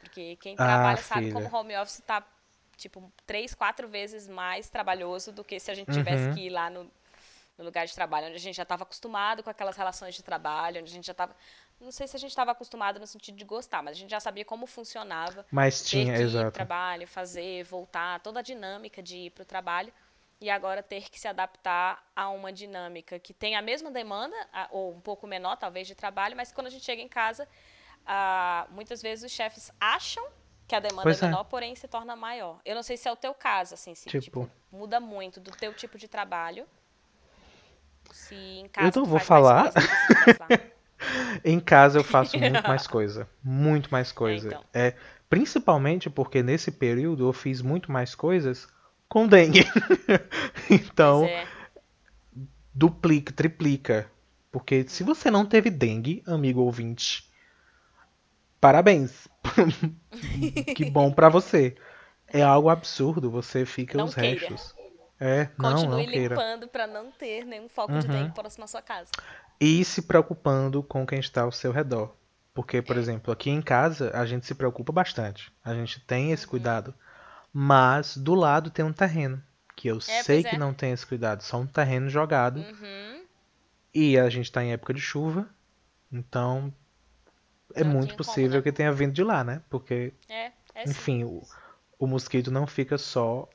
Porque 0.00 0.36
quem 0.36 0.54
trabalha 0.54 1.00
ah, 1.00 1.02
sabe 1.02 1.32
filha. 1.32 1.32
como 1.32 1.56
home 1.56 1.76
office 1.76 2.00
tá, 2.06 2.24
tipo, 2.76 3.12
três, 3.26 3.52
quatro 3.52 3.88
vezes 3.88 4.28
mais 4.28 4.68
trabalhoso 4.68 5.32
do 5.32 5.42
que 5.42 5.58
se 5.58 5.68
a 5.68 5.74
gente 5.74 5.90
tivesse 5.90 6.28
uhum. 6.28 6.34
que 6.34 6.46
ir 6.46 6.50
lá 6.50 6.70
no, 6.70 6.88
no 7.58 7.64
lugar 7.64 7.86
de 7.86 7.94
trabalho, 7.94 8.28
onde 8.28 8.36
a 8.36 8.40
gente 8.40 8.54
já 8.54 8.62
estava 8.62 8.84
acostumado 8.84 9.42
com 9.42 9.50
aquelas 9.50 9.76
relações 9.76 10.14
de 10.14 10.22
trabalho, 10.22 10.80
onde 10.80 10.92
a 10.92 10.94
gente 10.94 11.06
já 11.06 11.12
estava 11.12 11.34
não 11.80 11.90
sei 11.90 12.06
se 12.06 12.14
a 12.14 12.18
gente 12.18 12.30
estava 12.30 12.50
acostumado 12.50 13.00
no 13.00 13.06
sentido 13.06 13.36
de 13.36 13.44
gostar, 13.44 13.82
mas 13.82 13.96
a 13.96 14.00
gente 14.00 14.10
já 14.10 14.20
sabia 14.20 14.44
como 14.44 14.66
funcionava. 14.66 15.46
Mas 15.50 15.82
tinha, 15.82 16.12
ter 16.12 16.18
que 16.18 16.24
exato. 16.24 16.48
Ir 16.48 16.52
trabalho, 16.52 17.08
fazer, 17.08 17.64
voltar, 17.64 18.20
toda 18.20 18.40
a 18.40 18.42
dinâmica 18.42 19.02
de 19.02 19.16
ir 19.16 19.30
para 19.30 19.42
o 19.42 19.46
trabalho 19.46 19.92
e 20.40 20.48
agora 20.50 20.82
ter 20.82 21.08
que 21.10 21.18
se 21.18 21.28
adaptar 21.28 22.02
a 22.14 22.28
uma 22.30 22.52
dinâmica 22.52 23.18
que 23.18 23.32
tem 23.32 23.56
a 23.56 23.62
mesma 23.62 23.90
demanda 23.90 24.36
ou 24.70 24.92
um 24.92 25.00
pouco 25.00 25.26
menor 25.26 25.56
talvez 25.56 25.86
de 25.86 25.94
trabalho, 25.94 26.36
mas 26.36 26.52
quando 26.52 26.68
a 26.68 26.70
gente 26.70 26.84
chega 26.84 27.02
em 27.02 27.08
casa, 27.08 27.48
ah, 28.06 28.66
muitas 28.70 29.02
vezes 29.02 29.24
os 29.24 29.32
chefes 29.32 29.70
acham 29.78 30.26
que 30.66 30.74
a 30.74 30.80
demanda 30.80 31.02
pois 31.02 31.22
é 31.22 31.26
menor, 31.26 31.42
é. 31.42 31.44
porém 31.44 31.74
se 31.74 31.88
torna 31.88 32.14
maior. 32.14 32.60
Eu 32.64 32.74
não 32.74 32.82
sei 32.82 32.96
se 32.96 33.08
é 33.08 33.12
o 33.12 33.16
teu 33.16 33.34
caso, 33.34 33.74
assim, 33.74 33.94
se 33.94 34.08
tipo, 34.08 34.22
tipo, 34.22 34.50
muda 34.70 35.00
muito 35.00 35.40
do 35.40 35.50
teu 35.50 35.74
tipo 35.74 35.98
de 35.98 36.08
trabalho. 36.08 36.66
Se 38.12 38.34
em 38.34 38.68
casa 38.68 38.98
eu 38.98 39.02
não 39.02 39.10
vou 39.10 39.20
falar. 39.20 39.72
em 41.44 41.58
casa 41.60 41.98
eu 41.98 42.04
faço 42.04 42.36
muito 42.38 42.62
mais 42.66 42.86
coisa. 42.86 43.28
Muito 43.42 43.90
mais 43.90 44.12
coisa. 44.12 44.48
É, 44.48 44.50
então. 44.50 44.64
é, 44.74 44.94
principalmente 45.28 46.08
porque 46.10 46.42
nesse 46.42 46.70
período 46.70 47.26
eu 47.26 47.32
fiz 47.32 47.62
muito 47.62 47.90
mais 47.92 48.14
coisas 48.14 48.68
com 49.08 49.26
dengue. 49.26 49.64
então, 50.70 51.24
é. 51.24 51.46
duplica, 52.74 53.32
triplica. 53.32 54.10
Porque 54.52 54.84
se 54.88 55.04
você 55.04 55.30
não 55.30 55.46
teve 55.46 55.70
dengue, 55.70 56.22
amigo 56.26 56.60
ouvinte, 56.60 57.28
parabéns. 58.60 59.28
que 60.76 60.90
bom 60.90 61.12
para 61.12 61.28
você. 61.28 61.76
É 62.32 62.42
algo 62.42 62.68
absurdo, 62.68 63.30
você 63.30 63.64
fica 63.64 63.96
não 63.98 64.04
os 64.06 64.14
queira. 64.14 64.40
restos. 64.48 64.74
É, 65.18 65.48
não, 65.58 65.72
Continue 65.72 66.04
não 66.06 66.12
queira. 66.12 66.34
limpando 66.34 66.68
para 66.68 66.86
não 66.86 67.10
ter 67.12 67.44
nenhum 67.44 67.68
foco 67.68 67.92
Uhum. 67.92 67.98
de 67.98 68.08
dengue 68.08 68.32
próximo 68.34 68.64
à 68.64 68.66
sua 68.66 68.80
casa. 68.80 69.10
E 69.60 69.84
se 69.84 70.02
preocupando 70.02 70.82
com 70.82 71.06
quem 71.06 71.20
está 71.20 71.42
ao 71.42 71.52
seu 71.52 71.72
redor. 71.72 72.14
Porque, 72.54 72.82
por 72.82 72.96
exemplo, 72.96 73.32
aqui 73.32 73.50
em 73.50 73.62
casa 73.62 74.10
a 74.14 74.26
gente 74.26 74.46
se 74.46 74.54
preocupa 74.54 74.92
bastante. 74.92 75.52
A 75.64 75.74
gente 75.74 76.00
tem 76.00 76.32
esse 76.32 76.46
cuidado. 76.46 76.94
Mas 77.52 78.16
do 78.16 78.34
lado 78.34 78.70
tem 78.70 78.84
um 78.84 78.92
terreno. 78.92 79.42
Que 79.76 79.88
eu 79.88 79.96
É, 79.98 80.22
sei 80.22 80.42
que 80.42 80.56
é. 80.56 80.58
não 80.58 80.74
tem 80.74 80.92
esse 80.92 81.06
cuidado. 81.06 81.42
Só 81.42 81.58
um 81.58 81.66
terreno 81.66 82.08
jogado. 82.10 82.58
Uhum. 82.60 83.24
E 83.94 84.18
a 84.18 84.28
gente 84.30 84.46
está 84.46 84.62
em 84.64 84.72
época 84.72 84.94
de 84.94 85.00
chuva. 85.00 85.48
Então 86.12 86.72
é 87.74 87.84
Não 87.84 87.92
muito 87.92 88.06
tinha 88.08 88.16
como, 88.16 88.26
possível 88.26 88.58
né? 88.58 88.62
que 88.62 88.72
tenha 88.72 88.92
vindo 88.92 89.12
de 89.12 89.22
lá, 89.22 89.44
né? 89.44 89.62
Porque, 89.70 90.12
É, 90.28 90.52
é 90.74 90.84
enfim, 90.86 91.24
o, 91.24 91.42
o 91.98 92.06
mosquito 92.06 92.50
não 92.50 92.66
fica 92.66 92.98
só 92.98 93.48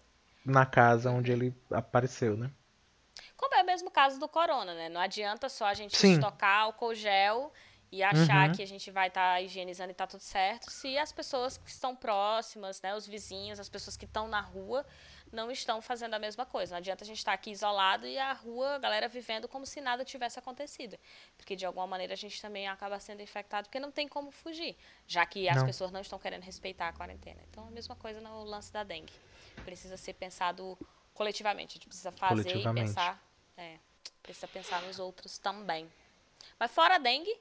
na 0.45 0.65
casa 0.65 1.11
onde 1.11 1.31
ele 1.31 1.53
apareceu, 1.71 2.37
né? 2.37 2.51
Mesmo 3.75 3.91
caso 3.91 4.17
do 4.17 4.27
corona, 4.29 4.73
né? 4.73 4.87
Não 4.87 5.01
adianta 5.01 5.49
só 5.49 5.65
a 5.65 5.73
gente 5.73 5.97
Sim. 5.97 6.13
estocar 6.13 6.61
álcool 6.61 6.95
gel 6.95 7.51
e 7.91 8.01
achar 8.01 8.47
Uhum. 8.47 8.55
que 8.55 8.63
a 8.63 8.65
gente 8.65 8.89
vai 8.89 9.09
estar 9.09 9.41
higienizando 9.43 9.91
e 9.91 9.93
tá 9.93 10.07
tudo 10.07 10.21
certo, 10.21 10.71
se 10.71 10.97
as 10.97 11.11
pessoas 11.11 11.57
que 11.57 11.69
estão 11.69 11.93
próximas, 11.93 12.81
né, 12.81 12.95
os 12.95 13.05
vizinhos, 13.05 13.59
as 13.59 13.67
pessoas 13.67 13.97
que 13.97 14.05
estão 14.05 14.29
na 14.29 14.39
rua, 14.39 14.85
não 15.29 15.51
estão 15.51 15.81
fazendo 15.81 16.13
a 16.13 16.19
mesma 16.19 16.45
coisa. 16.45 16.71
Não 16.73 16.77
adianta 16.77 17.03
a 17.03 17.07
gente 17.07 17.17
estar 17.17 17.33
aqui 17.33 17.51
isolado 17.51 18.07
e 18.07 18.17
a 18.17 18.31
rua, 18.31 18.75
a 18.75 18.79
galera 18.79 19.09
vivendo 19.09 19.45
como 19.47 19.65
se 19.65 19.81
nada 19.81 20.05
tivesse 20.05 20.39
acontecido. 20.39 20.97
Porque 21.35 21.53
de 21.53 21.65
alguma 21.65 21.85
maneira 21.85 22.13
a 22.13 22.17
gente 22.17 22.41
também 22.41 22.69
acaba 22.69 22.97
sendo 22.99 23.21
infectado, 23.21 23.67
porque 23.67 23.79
não 23.79 23.91
tem 23.91 24.07
como 24.07 24.31
fugir, 24.31 24.77
já 25.05 25.25
que 25.25 25.49
as 25.49 25.57
Não. 25.57 25.65
pessoas 25.65 25.91
não 25.91 25.99
estão 25.99 26.17
querendo 26.17 26.43
respeitar 26.43 26.87
a 26.87 26.93
quarentena. 26.93 27.41
Então, 27.49 27.67
a 27.67 27.71
mesma 27.71 27.95
coisa 27.95 28.21
no 28.21 28.45
lance 28.45 28.71
da 28.71 28.83
dengue. 28.85 29.13
Precisa 29.65 29.97
ser 29.97 30.13
pensado 30.13 30.77
coletivamente. 31.13 31.73
A 31.73 31.75
gente 31.75 31.87
precisa 31.87 32.11
fazer 32.11 32.55
e 32.55 32.73
pensar. 32.73 33.21
É, 33.57 33.77
precisa 34.21 34.47
pensar 34.47 34.81
nos 34.83 34.99
outros 34.99 35.37
também. 35.37 35.87
Mas 36.59 36.71
fora 36.71 36.95
a 36.95 36.97
dengue, 36.97 37.33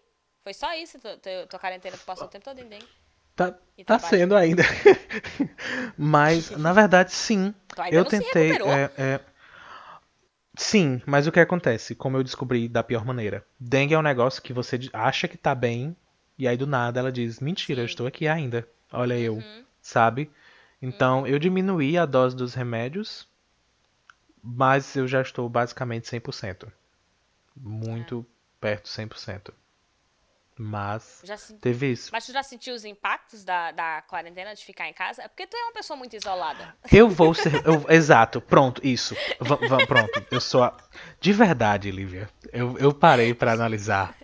foi 0.42 0.54
só 0.54 0.74
isso? 0.74 0.98
Tu, 0.98 1.08
tu, 1.18 1.46
tua 1.48 1.58
quarentena, 1.58 1.96
tu 1.96 2.04
passou 2.04 2.26
o 2.26 2.30
tempo 2.30 2.44
todo 2.44 2.58
em 2.58 2.68
dengue? 2.68 2.88
Tá, 3.34 3.52
tá 3.84 3.98
sendo 3.98 4.36
ainda. 4.36 4.62
Mas, 5.98 6.50
na 6.50 6.72
verdade, 6.72 7.12
sim. 7.12 7.52
Eu 7.90 8.04
tentei. 8.04 8.52
é, 8.52 8.90
é, 8.96 9.20
Sim, 10.56 11.02
mas 11.04 11.26
o 11.26 11.32
que 11.32 11.40
acontece? 11.40 11.96
Como 11.96 12.16
eu 12.16 12.22
descobri 12.22 12.68
da 12.68 12.82
pior 12.82 13.04
maneira. 13.04 13.44
Dengue 13.58 13.94
é 13.94 13.98
um 13.98 14.02
negócio 14.02 14.40
que 14.40 14.52
você 14.52 14.78
acha 14.92 15.26
que 15.26 15.36
tá 15.36 15.52
bem, 15.52 15.96
e 16.38 16.46
aí 16.46 16.56
do 16.56 16.66
nada 16.66 17.00
ela 17.00 17.10
diz: 17.10 17.40
Mentira, 17.40 17.80
eu 17.80 17.88
Sim. 17.88 17.90
estou 17.90 18.06
aqui 18.06 18.28
ainda. 18.28 18.66
Olha 18.92 19.18
eu. 19.18 19.34
Uhum. 19.34 19.64
Sabe? 19.82 20.30
Então, 20.80 21.26
eu 21.26 21.38
diminuí 21.38 21.98
a 21.98 22.06
dose 22.06 22.36
dos 22.36 22.54
remédios, 22.54 23.26
mas 24.44 24.94
eu 24.94 25.08
já 25.08 25.22
estou 25.22 25.48
basicamente 25.48 26.06
100%. 26.08 26.70
Muito 27.56 28.26
perto 28.60 28.84
de 28.84 28.90
100%. 28.90 29.52
Mas 30.56 31.20
Já 31.24 31.36
se- 31.36 31.54
teve 31.54 31.90
isso. 31.90 32.10
Mas 32.12 32.26
tu 32.26 32.32
já 32.32 32.42
sentiu 32.42 32.74
os 32.74 32.84
impactos 32.84 33.42
da, 33.44 33.72
da 33.72 34.02
quarentena 34.02 34.54
de 34.54 34.64
ficar 34.64 34.88
em 34.88 34.92
casa? 34.92 35.22
É 35.22 35.28
porque 35.28 35.48
tu 35.48 35.56
é 35.56 35.62
uma 35.64 35.72
pessoa 35.72 35.96
muito 35.96 36.14
isolada. 36.14 36.76
Eu 36.92 37.08
vou 37.08 37.34
ser. 37.34 37.54
eu- 37.66 37.84
exato, 37.90 38.40
pronto, 38.40 38.80
isso. 38.86 39.16
Va- 39.40 39.56
pronto, 39.84 40.24
eu 40.30 40.40
sou. 40.40 40.62
A, 40.62 40.76
de 41.20 41.32
verdade, 41.32 41.90
Lívia, 41.90 42.30
eu, 42.52 42.78
eu 42.78 42.94
parei 42.94 43.34
pra 43.34 43.52
analisar. 43.52 44.16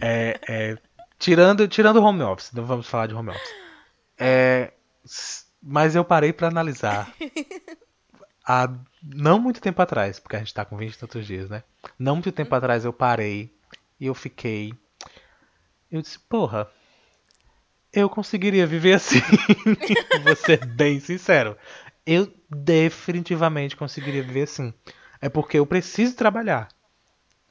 É, 0.00 0.40
é, 0.48 0.78
tirando, 1.18 1.68
tirando 1.68 1.96
o 1.98 2.02
home 2.02 2.22
office, 2.22 2.50
não 2.52 2.64
vamos 2.64 2.86
falar 2.88 3.08
de 3.08 3.14
home 3.14 3.28
office. 3.30 3.54
É, 4.18 4.72
mas 5.62 5.94
eu 5.94 6.04
parei 6.04 6.32
pra 6.32 6.48
analisar. 6.48 7.12
Há 8.44 8.68
não 9.02 9.38
muito 9.38 9.60
tempo 9.60 9.82
atrás, 9.82 10.20
porque 10.20 10.36
a 10.36 10.38
gente 10.38 10.54
tá 10.54 10.64
com 10.64 10.76
20 10.76 10.94
e 10.94 10.98
tantos 10.98 11.26
dias, 11.26 11.50
né? 11.50 11.64
Não 11.98 12.14
muito 12.14 12.30
tempo 12.30 12.54
atrás 12.54 12.84
eu 12.84 12.92
parei 12.92 13.52
e 13.98 14.06
eu 14.06 14.14
fiquei. 14.14 14.72
Eu 15.90 16.00
disse, 16.00 16.18
porra, 16.18 16.70
eu 17.92 18.08
conseguiria 18.08 18.66
viver 18.66 18.94
assim. 18.94 19.20
Vou 20.24 20.36
ser 20.36 20.64
bem 20.64 21.00
sincero. 21.00 21.56
Eu 22.06 22.32
definitivamente 22.48 23.76
conseguiria 23.76 24.22
viver 24.22 24.42
assim. 24.42 24.72
É 25.20 25.28
porque 25.28 25.58
eu 25.58 25.66
preciso 25.66 26.16
trabalhar. 26.16 26.68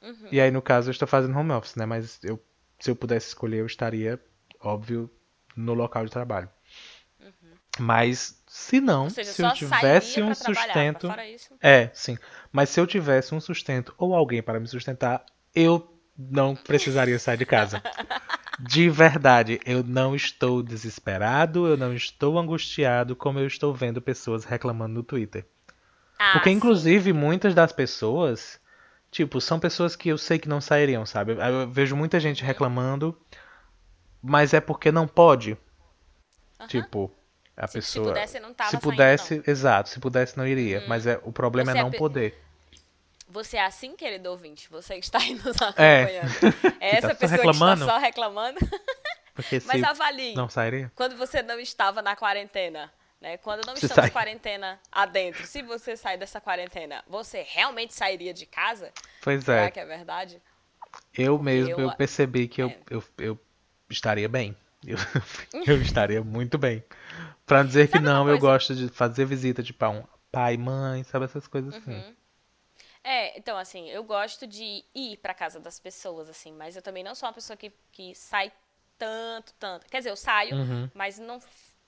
Uhum. 0.02 0.28
E 0.32 0.40
aí, 0.40 0.50
no 0.50 0.60
caso, 0.60 0.88
eu 0.88 0.92
estou 0.92 1.06
fazendo 1.06 1.38
home 1.38 1.52
office, 1.52 1.76
né? 1.76 1.86
Mas 1.86 2.18
eu, 2.24 2.42
se 2.80 2.90
eu 2.90 2.96
pudesse 2.96 3.28
escolher, 3.28 3.58
eu 3.58 3.66
estaria, 3.66 4.20
óbvio, 4.60 5.10
no 5.56 5.74
local 5.74 6.04
de 6.04 6.10
trabalho. 6.10 6.48
Mas, 7.78 8.42
se 8.46 8.80
não, 8.80 9.08
seja, 9.08 9.32
se 9.32 9.42
eu 9.42 9.52
tivesse 9.52 10.22
um 10.22 10.34
sustento. 10.34 11.08
É, 11.60 11.90
sim. 11.94 12.18
Mas 12.50 12.68
se 12.68 12.80
eu 12.80 12.86
tivesse 12.86 13.34
um 13.34 13.40
sustento 13.40 13.94
ou 13.96 14.14
alguém 14.14 14.42
para 14.42 14.60
me 14.60 14.66
sustentar, 14.66 15.24
eu 15.54 15.88
não 16.16 16.54
precisaria 16.54 17.18
sair 17.18 17.38
de 17.38 17.46
casa. 17.46 17.82
De 18.58 18.88
verdade, 18.88 19.58
eu 19.64 19.82
não 19.82 20.14
estou 20.14 20.62
desesperado, 20.62 21.66
eu 21.66 21.76
não 21.76 21.92
estou 21.92 22.38
angustiado 22.38 23.16
como 23.16 23.38
eu 23.38 23.46
estou 23.46 23.74
vendo 23.74 24.00
pessoas 24.00 24.44
reclamando 24.44 24.94
no 24.94 25.02
Twitter. 25.02 25.44
Ah, 26.18 26.34
Porque, 26.34 26.50
sim. 26.50 26.56
inclusive, 26.56 27.12
muitas 27.12 27.54
das 27.54 27.72
pessoas, 27.72 28.60
tipo, 29.10 29.40
são 29.40 29.58
pessoas 29.58 29.96
que 29.96 30.10
eu 30.10 30.18
sei 30.18 30.38
que 30.38 30.48
não 30.48 30.60
sairiam, 30.60 31.04
sabe? 31.04 31.32
Eu 31.32 31.68
vejo 31.70 31.96
muita 31.96 32.20
gente 32.20 32.44
reclamando, 32.44 33.18
mas 34.22 34.54
é 34.54 34.60
porque 34.60 34.92
não 34.92 35.08
pode. 35.08 35.56
Aham. 36.60 36.68
Tipo, 36.68 37.10
a 37.56 37.66
Se- 37.66 37.72
se 37.72 37.78
pessoa. 37.78 38.08
pudesse, 38.08 38.40
não 38.40 38.52
tava 38.54 38.70
Se 38.70 38.76
saindo, 38.76 38.82
pudesse, 38.82 39.42
exato, 39.46 39.88
se 39.88 40.00
pudesse, 40.00 40.36
não 40.36 40.46
iria. 40.46 40.84
Mas 40.88 41.06
é, 41.06 41.20
o 41.22 41.32
problema 41.32 41.70
Você 41.72 41.78
é 41.78 41.80
é 41.80 41.84
não 41.84 41.90
pe- 41.90 41.98
poder. 41.98 42.38
Você 43.28 43.56
é 43.56 43.64
assim, 43.64 43.96
querido 43.96 44.30
ouvinte, 44.30 44.68
você 44.70 44.94
que 44.98 45.04
está 45.04 45.18
aí 45.18 45.34
nos 45.34 45.56
É. 45.78 46.02
acompanhando. 46.02 46.76
É 46.80 46.96
essa 46.96 47.08
tá 47.08 47.14
pessoa 47.14 47.36
reclamando. 47.38 47.76
que 47.76 47.82
está 47.82 47.94
só 47.94 47.98
reclamando. 47.98 48.58
Porque 49.34 49.62
Mas 49.64 49.80
se 49.80 49.86
avalie, 49.86 50.34
não 50.34 50.48
sairia. 50.48 50.92
quando 50.94 51.16
você 51.16 51.42
não 51.42 51.58
estava 51.58 52.02
na 52.02 52.14
quarentena, 52.14 52.92
né? 53.18 53.38
Quando 53.38 53.64
não 53.66 53.74
Você 53.74 53.86
estamos 53.86 54.04
sai. 54.04 54.10
quarentena 54.10 54.78
adentro, 54.90 55.46
se 55.46 55.62
você 55.62 55.96
sair 55.96 56.18
dessa 56.18 56.38
quarentena, 56.40 57.02
você 57.08 57.46
realmente 57.48 57.94
sairia 57.94 58.34
de 58.34 58.44
casa? 58.44 58.92
Pois 59.22 59.42
Será 59.44 59.62
é. 59.62 59.70
que 59.70 59.80
é 59.80 59.86
verdade? 59.86 60.42
Eu 61.16 61.38
mesmo, 61.38 61.70
eu- 61.70 61.80
eu 61.80 61.92
percebi 61.96 62.46
que 62.48 62.60
eu, 62.62 62.68
é. 62.68 62.78
eu, 62.90 63.02
eu 63.16 63.40
estaria 63.88 64.28
bem. 64.28 64.54
Eu, 64.86 64.98
eu 65.66 65.80
estaria 65.80 66.22
muito 66.22 66.58
bem. 66.58 66.84
Pra 67.46 67.62
dizer 67.62 67.86
que 67.86 67.92
Sabe 67.94 68.04
não, 68.04 68.28
eu 68.28 68.38
gosto 68.38 68.74
de 68.74 68.88
fazer 68.88 69.24
visita, 69.24 69.62
tipo, 69.62 69.84
a 69.84 69.90
um 69.90 70.04
pai, 70.30 70.56
mãe, 70.56 71.02
sabe 71.04 71.24
essas 71.26 71.46
coisas 71.46 71.74
assim. 71.74 71.92
Uhum. 71.92 72.16
É, 73.04 73.36
então 73.36 73.58
assim, 73.58 73.88
eu 73.90 74.04
gosto 74.04 74.46
de 74.46 74.84
ir 74.94 75.16
pra 75.18 75.34
casa 75.34 75.58
das 75.58 75.78
pessoas, 75.78 76.28
assim, 76.28 76.52
mas 76.52 76.76
eu 76.76 76.82
também 76.82 77.02
não 77.02 77.14
sou 77.14 77.26
uma 77.28 77.32
pessoa 77.32 77.56
que, 77.56 77.72
que 77.90 78.14
sai 78.14 78.52
tanto, 78.96 79.52
tanto. 79.58 79.86
Quer 79.86 79.98
dizer, 79.98 80.10
eu 80.10 80.16
saio, 80.16 80.54
Uhum. 80.56 80.88
mas 80.94 81.18
não, 81.18 81.40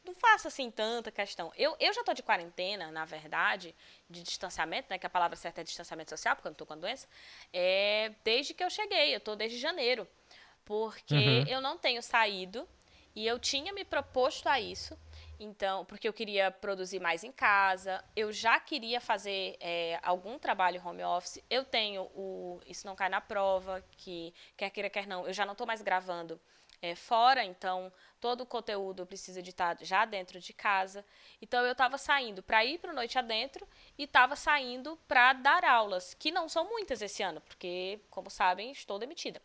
não 0.05 0.15
faço 0.15 0.49
assim 0.49 0.71
tanta 0.71 1.13
questão. 1.13 1.53
Eu, 1.57 1.77
eu 1.79 1.93
já 1.95 2.03
tô 2.03 2.13
de 2.13 2.23
quarentena, 2.23 2.91
na 2.91 3.05
verdade, 3.05 3.75
de 4.11 4.23
distanciamento, 4.23 4.89
né? 4.91 4.99
Que 4.99 5.07
a 5.07 5.11
palavra 5.11 5.37
certa 5.37 5.61
é 5.61 5.65
distanciamento 5.65 6.11
social, 6.11 6.35
porque 6.35 6.49
eu 6.49 6.51
não 6.51 6.57
tô 6.57 6.67
com 6.67 6.73
a 6.73 6.77
doença. 6.77 7.07
É, 7.53 8.11
desde 8.25 8.53
que 8.53 8.65
eu 8.65 8.71
cheguei, 8.71 9.15
eu 9.15 9.21
tô 9.21 9.37
desde 9.37 9.59
janeiro. 9.59 10.07
Porque 10.65 11.15
Uhum. 11.15 11.45
eu 11.47 11.61
não 11.61 11.79
tenho 11.79 12.03
saído 12.03 12.67
e 13.15 13.27
eu 13.27 13.39
tinha 13.39 13.73
me 13.73 13.85
proposto 13.85 14.49
a 14.49 14.59
isso. 14.61 14.99
Então, 15.39 15.85
porque 15.85 16.09
eu 16.09 16.13
queria 16.13 16.51
produzir 16.51 17.01
mais 17.01 17.25
em 17.25 17.33
casa, 17.33 18.03
eu 18.15 18.33
já 18.33 18.59
queria 18.61 19.01
fazer 19.01 19.57
é, 19.61 19.99
algum 20.03 20.39
trabalho 20.39 20.83
home 20.85 21.03
office. 21.03 21.43
Eu 21.51 21.65
tenho 21.65 22.03
o 22.15 22.61
Isso 22.67 22.87
Não 22.87 22.95
Cai 22.95 23.09
na 23.09 23.21
Prova, 23.21 23.85
que 23.97 24.33
quer 24.57 24.71
queira, 24.71 24.91
quer 24.91 25.07
não, 25.07 25.27
eu 25.27 25.33
já 25.33 25.45
não 25.45 25.53
estou 25.53 25.67
mais 25.67 25.83
gravando 25.83 26.41
é, 26.81 26.95
fora, 26.95 27.43
então 27.43 27.91
todo 28.21 28.43
o 28.43 28.47
conteúdo 28.47 29.07
precisa 29.07 29.43
de 29.43 29.51
estar 29.51 29.77
já 29.81 30.05
dentro 30.05 30.39
de 30.39 30.53
casa. 30.53 31.05
Então 31.41 31.65
eu 31.65 31.73
estava 31.73 31.97
saindo 31.97 32.43
para 32.43 32.65
ir 32.65 32.79
para 32.79 32.93
Noite 32.93 33.19
Adentro 33.19 33.67
e 33.97 34.05
estava 34.05 34.37
saindo 34.37 34.99
para 35.09 35.33
dar 35.33 35.65
aulas, 35.65 36.15
que 36.15 36.31
não 36.31 36.49
são 36.49 36.69
muitas 36.69 37.01
esse 37.01 37.23
ano, 37.23 37.41
porque, 37.41 38.01
como 38.11 38.31
sabem, 38.31 38.71
estou 38.71 38.99
demitida. 38.99 39.41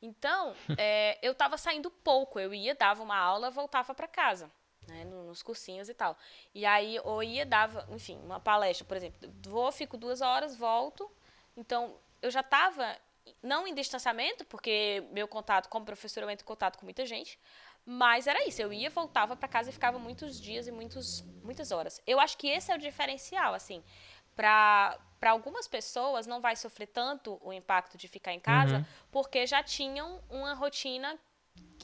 Então, 0.00 0.54
é, 0.78 1.18
eu 1.22 1.32
estava 1.32 1.56
saindo 1.56 1.90
pouco. 1.90 2.38
Eu 2.38 2.52
ia, 2.52 2.74
dava 2.74 3.02
uma 3.02 3.16
aula, 3.16 3.50
voltava 3.50 3.94
para 3.94 4.06
casa, 4.06 4.50
né, 4.92 5.04
no- 5.04 5.24
nos 5.24 5.42
cursinhos 5.42 5.88
e 5.88 5.94
tal. 5.94 6.16
E 6.54 6.64
aí, 6.66 6.98
ou 7.04 7.22
ia, 7.22 7.44
dava, 7.46 7.86
enfim, 7.90 8.18
uma 8.24 8.38
palestra, 8.38 8.84
por 8.86 8.96
exemplo. 8.96 9.32
Vou, 9.48 9.70
fico 9.72 9.96
duas 9.96 10.20
horas, 10.20 10.54
volto. 10.56 11.10
Então, 11.56 11.96
eu 12.20 12.30
já 12.30 12.40
estava, 12.40 12.96
não 13.42 13.66
em 13.66 13.74
distanciamento, 13.74 14.44
porque 14.46 15.04
meu 15.10 15.26
contato 15.26 15.68
como 15.68 15.84
professor, 15.84 16.22
eu 16.22 16.30
entro 16.30 16.44
em 16.44 16.46
contato 16.46 16.78
com 16.78 16.84
muita 16.86 17.04
gente. 17.06 17.38
Mas 17.84 18.26
era 18.28 18.46
isso, 18.46 18.62
eu 18.62 18.72
ia, 18.72 18.88
voltava 18.90 19.34
para 19.34 19.48
casa 19.48 19.70
e 19.70 19.72
ficava 19.72 19.98
muitos 19.98 20.40
dias 20.40 20.68
e 20.68 20.70
muitos, 20.70 21.22
muitas 21.42 21.72
horas. 21.72 22.00
Eu 22.06 22.20
acho 22.20 22.38
que 22.38 22.46
esse 22.48 22.70
é 22.70 22.76
o 22.76 22.78
diferencial, 22.78 23.54
assim. 23.54 23.82
Para 24.36 24.98
algumas 25.26 25.66
pessoas 25.68 26.26
não 26.26 26.40
vai 26.40 26.54
sofrer 26.56 26.86
tanto 26.86 27.38
o 27.42 27.52
impacto 27.52 27.96
de 27.98 28.06
ficar 28.08 28.32
em 28.32 28.40
casa, 28.40 28.76
Uhum. 28.78 28.84
porque 29.10 29.46
já 29.46 29.62
tinham 29.62 30.22
uma 30.30 30.54
rotina 30.54 31.18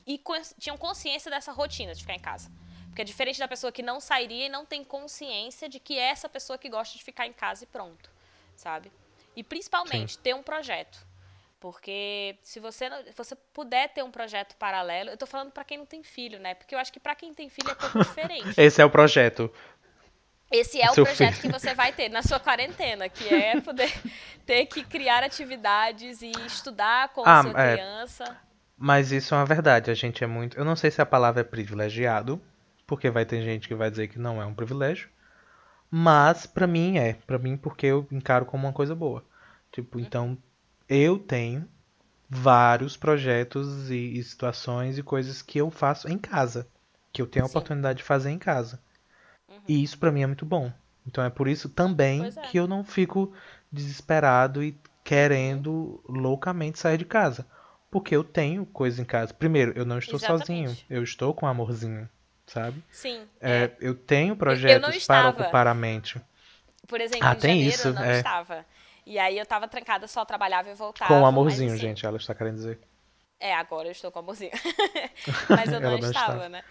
e 0.06 0.22
tinham 0.58 0.78
consciência 0.78 1.30
dessa 1.30 1.52
rotina 1.52 1.94
de 1.94 2.00
ficar 2.00 2.14
em 2.14 2.20
casa. 2.20 2.50
Porque 2.98 3.02
é 3.02 3.04
diferente 3.04 3.38
da 3.38 3.46
pessoa 3.46 3.70
que 3.70 3.80
não 3.80 4.00
sairia 4.00 4.46
e 4.46 4.48
não 4.48 4.66
tem 4.66 4.82
consciência 4.82 5.68
de 5.68 5.78
que 5.78 5.96
é 5.96 6.08
essa 6.10 6.28
pessoa 6.28 6.58
que 6.58 6.68
gosta 6.68 6.98
de 6.98 7.04
ficar 7.04 7.28
em 7.28 7.32
casa 7.32 7.62
e 7.62 7.66
pronto, 7.68 8.10
sabe? 8.56 8.90
E 9.36 9.44
principalmente 9.44 10.18
ter 10.18 10.34
um 10.34 10.42
projeto. 10.42 10.98
Porque 11.60 12.34
se 12.42 12.58
você, 12.58 12.88
não- 12.88 13.04
se 13.04 13.12
você 13.16 13.36
puder 13.36 13.88
ter 13.90 14.02
um 14.02 14.10
projeto 14.10 14.56
paralelo, 14.56 15.10
eu 15.10 15.16
tô 15.16 15.26
falando 15.26 15.52
pra 15.52 15.62
quem 15.62 15.78
não 15.78 15.86
tem 15.86 16.02
filho, 16.02 16.40
né? 16.40 16.54
Porque 16.56 16.74
eu 16.74 16.78
acho 16.80 16.92
que 16.92 16.98
pra 16.98 17.14
quem 17.14 17.32
tem 17.32 17.48
filho 17.48 17.70
é 17.70 17.74
pouco 17.76 18.00
diferente. 18.00 18.48
Esse 18.60 18.82
é 18.82 18.84
o 18.84 18.90
projeto. 18.90 19.48
Esse 20.50 20.80
é 20.82 20.90
o 20.90 20.94
projeto 20.94 21.34
filho. 21.36 21.52
que 21.54 21.60
você 21.60 21.74
vai 21.74 21.92
ter 21.92 22.08
na 22.08 22.24
sua 22.24 22.40
quarentena, 22.40 23.08
que 23.08 23.32
é 23.32 23.60
poder 23.62 23.92
ter 24.44 24.66
que 24.66 24.82
criar 24.82 25.22
atividades 25.22 26.20
e 26.20 26.32
estudar 26.48 27.10
com 27.10 27.22
Ah, 27.24 27.38
a 27.38 27.42
sua 27.44 27.62
é. 27.64 27.72
criança. 27.74 28.40
Mas 28.76 29.12
isso 29.12 29.34
é 29.34 29.38
uma 29.38 29.46
verdade. 29.46 29.88
A 29.88 29.94
gente 29.94 30.24
é 30.24 30.26
muito. 30.26 30.58
Eu 30.58 30.64
não 30.64 30.74
sei 30.74 30.90
se 30.90 31.00
a 31.00 31.06
palavra 31.06 31.42
é 31.42 31.44
privilegiado, 31.44 32.42
porque 32.88 33.10
vai 33.10 33.26
ter 33.26 33.42
gente 33.42 33.68
que 33.68 33.74
vai 33.74 33.90
dizer 33.90 34.08
que 34.08 34.18
não 34.18 34.40
é 34.40 34.46
um 34.46 34.54
privilégio. 34.54 35.10
Mas 35.90 36.46
pra 36.46 36.66
mim 36.66 36.96
é. 36.96 37.12
Pra 37.26 37.38
mim, 37.38 37.56
porque 37.56 37.86
eu 37.86 38.08
encaro 38.10 38.46
como 38.46 38.66
uma 38.66 38.72
coisa 38.72 38.94
boa. 38.94 39.22
Tipo, 39.70 40.00
então 40.00 40.36
eu 40.88 41.18
tenho 41.18 41.68
vários 42.30 42.96
projetos 42.96 43.90
e, 43.90 44.18
e 44.18 44.24
situações 44.24 44.96
e 44.96 45.02
coisas 45.02 45.42
que 45.42 45.58
eu 45.58 45.70
faço 45.70 46.08
em 46.08 46.16
casa. 46.16 46.66
Que 47.12 47.20
eu 47.20 47.26
tenho 47.26 47.44
a 47.44 47.48
Sim. 47.48 47.52
oportunidade 47.52 47.98
de 47.98 48.04
fazer 48.04 48.30
em 48.30 48.38
casa. 48.38 48.80
E 49.68 49.82
isso 49.82 49.98
pra 49.98 50.10
mim 50.10 50.22
é 50.22 50.26
muito 50.26 50.46
bom. 50.46 50.72
Então 51.06 51.22
é 51.22 51.28
por 51.28 51.46
isso 51.46 51.68
também 51.68 52.24
é. 52.24 52.30
que 52.30 52.58
eu 52.58 52.66
não 52.66 52.82
fico 52.82 53.34
desesperado 53.70 54.62
e 54.62 54.78
querendo 55.04 56.02
loucamente 56.08 56.78
sair 56.78 56.96
de 56.96 57.04
casa. 57.04 57.46
Porque 57.90 58.16
eu 58.16 58.24
tenho 58.24 58.64
coisa 58.64 59.00
em 59.02 59.04
casa. 59.04 59.34
Primeiro, 59.34 59.72
eu 59.76 59.84
não 59.84 59.98
estou 59.98 60.18
Exatamente. 60.18 60.70
sozinho. 60.70 60.76
Eu 60.88 61.02
estou 61.02 61.34
com 61.34 61.44
um 61.44 61.48
amorzinho, 61.48 62.08
sabe? 62.48 62.82
Sim. 62.90 63.28
É, 63.40 63.70
eu 63.80 63.94
tenho 63.94 64.34
projetos 64.36 64.86
para 64.88 64.96
estava. 64.96 65.28
ocupar 65.30 65.66
a 65.66 65.74
mente. 65.74 66.20
Por 66.86 67.00
exemplo, 67.00 67.26
Ah, 67.26 67.32
em 67.34 67.38
tem 67.38 67.50
janeiro 67.50 67.74
isso, 67.74 67.88
eu 67.88 67.92
não 67.94 68.02
é. 68.04 68.16
estava. 68.18 68.66
E 69.06 69.18
aí 69.18 69.38
eu 69.38 69.46
tava 69.46 69.66
trancada, 69.68 70.06
só 70.06 70.24
trabalhava 70.24 70.70
e 70.70 70.74
voltava. 70.74 71.08
Com 71.08 71.18
um 71.18 71.22
mas, 71.22 71.28
amorzinho, 71.28 71.70
assim, 71.72 71.80
gente, 71.80 72.04
ela 72.04 72.16
está 72.16 72.34
querendo 72.34 72.56
dizer. 72.56 72.78
É, 73.40 73.54
agora 73.54 73.88
eu 73.88 73.92
estou 73.92 74.10
com 74.10 74.18
amorzinho. 74.18 74.50
mas 75.48 75.72
eu 75.72 75.80
não, 75.80 75.92
não 75.92 75.98
estava, 75.98 76.32
estava. 76.34 76.48
né? 76.48 76.62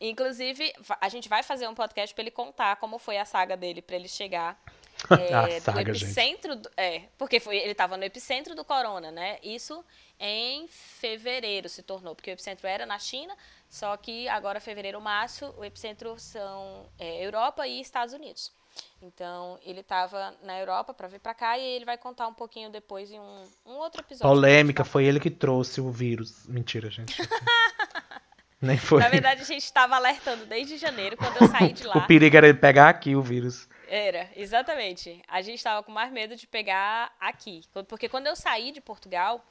Inclusive, 0.00 0.72
a 1.00 1.08
gente 1.10 1.28
vai 1.28 1.42
fazer 1.42 1.68
um 1.68 1.74
podcast 1.74 2.14
pra 2.14 2.22
ele 2.22 2.30
contar 2.30 2.76
como 2.76 2.98
foi 2.98 3.18
a 3.18 3.24
saga 3.26 3.54
dele 3.56 3.82
pra 3.82 3.96
ele 3.96 4.08
chegar 4.08 4.58
é, 5.10 5.58
do 5.60 5.62
saga, 5.62 5.92
gente. 5.92 6.04
epicentro. 6.04 6.56
do- 6.56 6.70
é, 6.76 7.02
porque 7.18 7.38
foi, 7.38 7.58
ele 7.58 7.74
tava 7.74 7.96
no 7.98 8.04
epicentro 8.04 8.54
do 8.54 8.64
corona, 8.64 9.10
né? 9.10 9.38
Isso 9.42 9.84
em 10.18 10.66
fevereiro 10.68 11.68
se 11.68 11.82
tornou, 11.82 12.14
porque 12.14 12.30
o 12.30 12.32
epicentro 12.32 12.66
era 12.66 12.86
na 12.86 12.98
China, 12.98 13.34
só 13.70 13.96
que 13.96 14.28
agora 14.28 14.58
fevereiro, 14.58 15.00
março, 15.00 15.54
o 15.56 15.64
epicentro 15.64 16.18
são 16.18 16.86
é, 16.98 17.24
Europa 17.24 17.68
e 17.68 17.80
Estados 17.80 18.12
Unidos. 18.12 18.52
Então, 19.00 19.58
ele 19.64 19.80
estava 19.80 20.34
na 20.42 20.58
Europa 20.58 20.92
para 20.92 21.06
vir 21.06 21.20
para 21.20 21.32
cá 21.34 21.56
e 21.56 21.62
ele 21.62 21.84
vai 21.84 21.96
contar 21.96 22.26
um 22.26 22.34
pouquinho 22.34 22.68
depois 22.68 23.12
em 23.12 23.20
um, 23.20 23.42
um 23.64 23.74
outro 23.74 24.02
episódio. 24.02 24.28
Polêmica, 24.28 24.84
foi 24.84 25.04
ele 25.04 25.20
que 25.20 25.30
trouxe 25.30 25.80
o 25.80 25.90
vírus. 25.90 26.46
Mentira, 26.48 26.90
gente. 26.90 27.16
Nem 28.60 28.76
foi. 28.76 29.00
Na 29.00 29.08
verdade, 29.08 29.40
a 29.40 29.44
gente 29.44 29.62
estava 29.62 29.94
alertando 29.94 30.44
desde 30.46 30.76
janeiro, 30.76 31.16
quando 31.16 31.40
eu 31.40 31.48
saí 31.48 31.72
de 31.72 31.84
lá. 31.86 31.96
O 31.96 32.06
perigo 32.06 32.36
era 32.36 32.48
ele 32.48 32.58
pegar 32.58 32.88
aqui 32.88 33.14
o 33.14 33.22
vírus. 33.22 33.68
Era, 33.88 34.28
exatamente. 34.36 35.22
A 35.28 35.40
gente 35.42 35.56
estava 35.56 35.82
com 35.82 35.90
mais 35.90 36.12
medo 36.12 36.36
de 36.36 36.46
pegar 36.46 37.12
aqui. 37.18 37.62
Porque 37.88 38.08
quando 38.08 38.26
eu 38.26 38.36
saí 38.36 38.70
de 38.70 38.80
Portugal, 38.80 39.44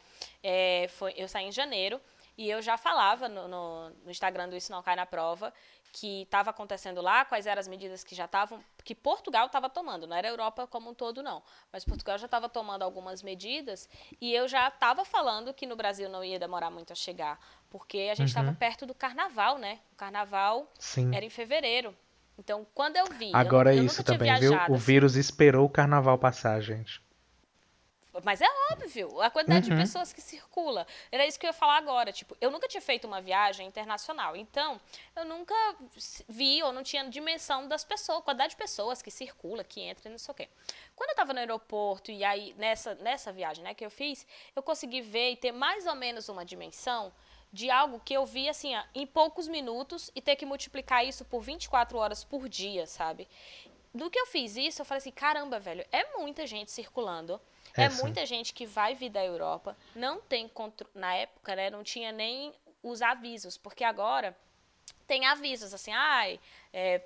é, 0.44 0.88
foi, 0.90 1.14
eu 1.18 1.28
saí 1.28 1.46
em 1.46 1.52
janeiro, 1.52 2.00
e 2.40 2.50
eu 2.50 2.62
já 2.62 2.78
falava 2.78 3.28
no, 3.28 3.48
no- 3.48 3.90
no 4.06 4.10
Instagram 4.10 4.48
do 4.50 4.56
Isso 4.56 4.72
Não 4.72 4.82
Cai 4.82 4.96
na 4.96 5.06
Prova 5.06 5.54
que 5.92 6.22
estava 6.22 6.52
acontecendo 6.52 7.02
lá, 7.02 7.26
quais 7.26 7.48
eram 7.48 7.60
as 7.60 7.68
medidas 7.68 8.04
que 8.04 8.14
já 8.14 8.26
estavam, 8.26 8.64
que 8.86 8.94
Portugal 8.94 9.48
estava 9.48 9.68
tomando, 9.70 10.06
não 10.06 10.16
era 10.16 10.28
a 10.28 10.32
Europa 10.32 10.68
como 10.68 10.92
um 10.92 10.94
todo, 10.94 11.22
não. 11.24 11.42
Mas 11.74 11.84
Portugal 11.84 12.16
já 12.20 12.26
estava 12.28 12.48
tomando 12.48 12.84
algumas 12.84 13.24
medidas 13.24 13.90
e 14.22 14.32
eu 14.34 14.48
já 14.48 14.68
estava 14.68 15.04
falando 15.04 15.52
que 15.54 15.66
no 15.66 15.76
Brasil 15.76 16.08
não 16.08 16.24
ia 16.24 16.38
demorar 16.40 16.70
muito 16.70 16.94
a 16.94 16.96
chegar, 16.96 17.40
porque 17.72 18.08
a 18.12 18.16
gente 18.16 18.28
estava 18.30 18.50
Uhum. 18.50 18.56
perto 18.56 18.86
do 18.86 18.94
carnaval, 18.94 19.58
né? 19.58 19.80
O 19.92 19.96
carnaval 19.96 20.72
Sim. 20.80 21.14
era 21.16 21.26
em 21.26 21.30
fevereiro. 21.32 21.94
Então, 22.38 22.66
quando 22.74 22.96
eu 22.96 23.06
vi. 23.08 23.32
eu 23.32 23.36
Agora 23.36 23.72
nu- 23.72 23.78
é 23.78 23.80
eu 23.82 23.86
isso 23.86 24.04
também, 24.04 24.32
viu? 24.40 24.52
viajado, 24.52 24.72
O 24.72 24.76
assim. 24.76 24.86
vírus 24.86 25.16
esperou 25.16 25.66
o 25.66 25.70
carnaval 25.70 26.18
passar, 26.20 26.62
gente. 26.62 27.02
Mas 28.24 28.42
é 28.42 28.48
óbvio, 28.72 29.22
a 29.22 29.30
quantidade 29.30 29.70
Uhum. 29.70 29.76
de 29.78 29.82
pessoas 29.82 30.12
que 30.14 30.22
circula. 30.22 30.86
Era 31.12 31.26
isso 31.26 31.40
que 31.40 31.46
eu 31.46 31.50
ia 31.50 31.54
falar 31.54 31.78
agora. 31.78 32.12
Tipo, 32.12 32.36
eu 32.42 32.50
nunca 32.52 32.68
tinha 32.68 32.82
feito 32.82 33.06
uma 33.08 33.22
viagem 33.22 33.68
internacional. 33.68 34.36
Então, 34.36 34.80
eu 35.16 35.26
nunca 35.26 35.54
vi 36.28 36.62
ou 36.64 36.72
não 36.72 36.84
tinha 36.84 37.08
dimensão 37.10 37.68
das 37.68 37.84
pessoas, 37.84 38.24
quantidade 38.24 38.52
de 38.52 38.58
pessoas 38.58 39.02
que 39.02 39.12
circula, 39.12 39.64
que 39.64 39.82
entra 39.82 40.08
e 40.08 40.12
não 40.12 40.18
sei 40.18 40.32
o 40.32 40.36
quê. 40.36 40.50
Quando 40.96 41.12
eu 41.12 41.16
tava 41.16 41.34
no 41.34 41.40
aeroporto 41.40 42.12
e 42.12 42.24
aí, 42.24 42.54
nessa, 42.58 42.96
nessa 42.96 43.32
viagem 43.32 43.64
né, 43.64 43.74
que 43.74 43.86
eu 43.86 43.92
fiz, 43.92 44.26
eu 44.56 44.62
consegui 44.64 45.02
ver 45.02 45.32
e 45.32 45.36
ter 45.38 45.52
mais 45.52 45.86
ou 45.88 45.96
menos 45.96 46.30
uma 46.30 46.44
dimensão 46.46 47.12
de 47.52 47.70
algo 47.72 48.00
que 48.06 48.14
eu 48.14 48.26
vi 48.28 48.48
assim, 48.48 48.76
ó, 48.76 48.84
em 48.94 49.08
poucos 49.08 49.48
minutos 49.48 50.12
e 50.14 50.22
ter 50.22 50.36
que 50.36 50.46
multiplicar 50.46 51.04
isso 51.04 51.26
por 51.26 51.42
24 51.42 51.98
horas 51.98 52.24
por 52.24 52.48
dia, 52.48 52.86
sabe? 52.86 53.28
Do 53.92 54.08
que 54.08 54.20
eu 54.20 54.28
fiz 54.28 54.56
isso, 54.56 54.82
eu 54.82 54.86
falei 54.86 55.00
assim, 55.00 55.10
caramba, 55.12 55.60
velho, 55.60 55.84
é 55.92 56.16
muita 56.18 56.46
gente 56.46 56.70
circulando. 56.70 57.42
É, 57.82 57.86
É, 57.86 58.02
muita 58.04 58.26
gente 58.26 58.54
que 58.54 58.66
vai 58.66 58.96
vir 58.96 59.10
da 59.10 59.24
Europa, 59.24 59.76
não 59.96 60.20
tem 60.22 60.48
controle. 60.48 60.92
Na 60.96 61.14
época, 61.16 61.56
né, 61.56 61.70
não 61.70 61.84
tinha 61.84 62.12
nem 62.12 62.54
os 62.82 63.02
avisos, 63.02 63.58
porque 63.58 63.84
agora 63.84 64.36
tem 65.06 65.26
avisos 65.26 65.74
assim, 65.74 65.92
ai, 65.92 66.40
é, 66.72 67.00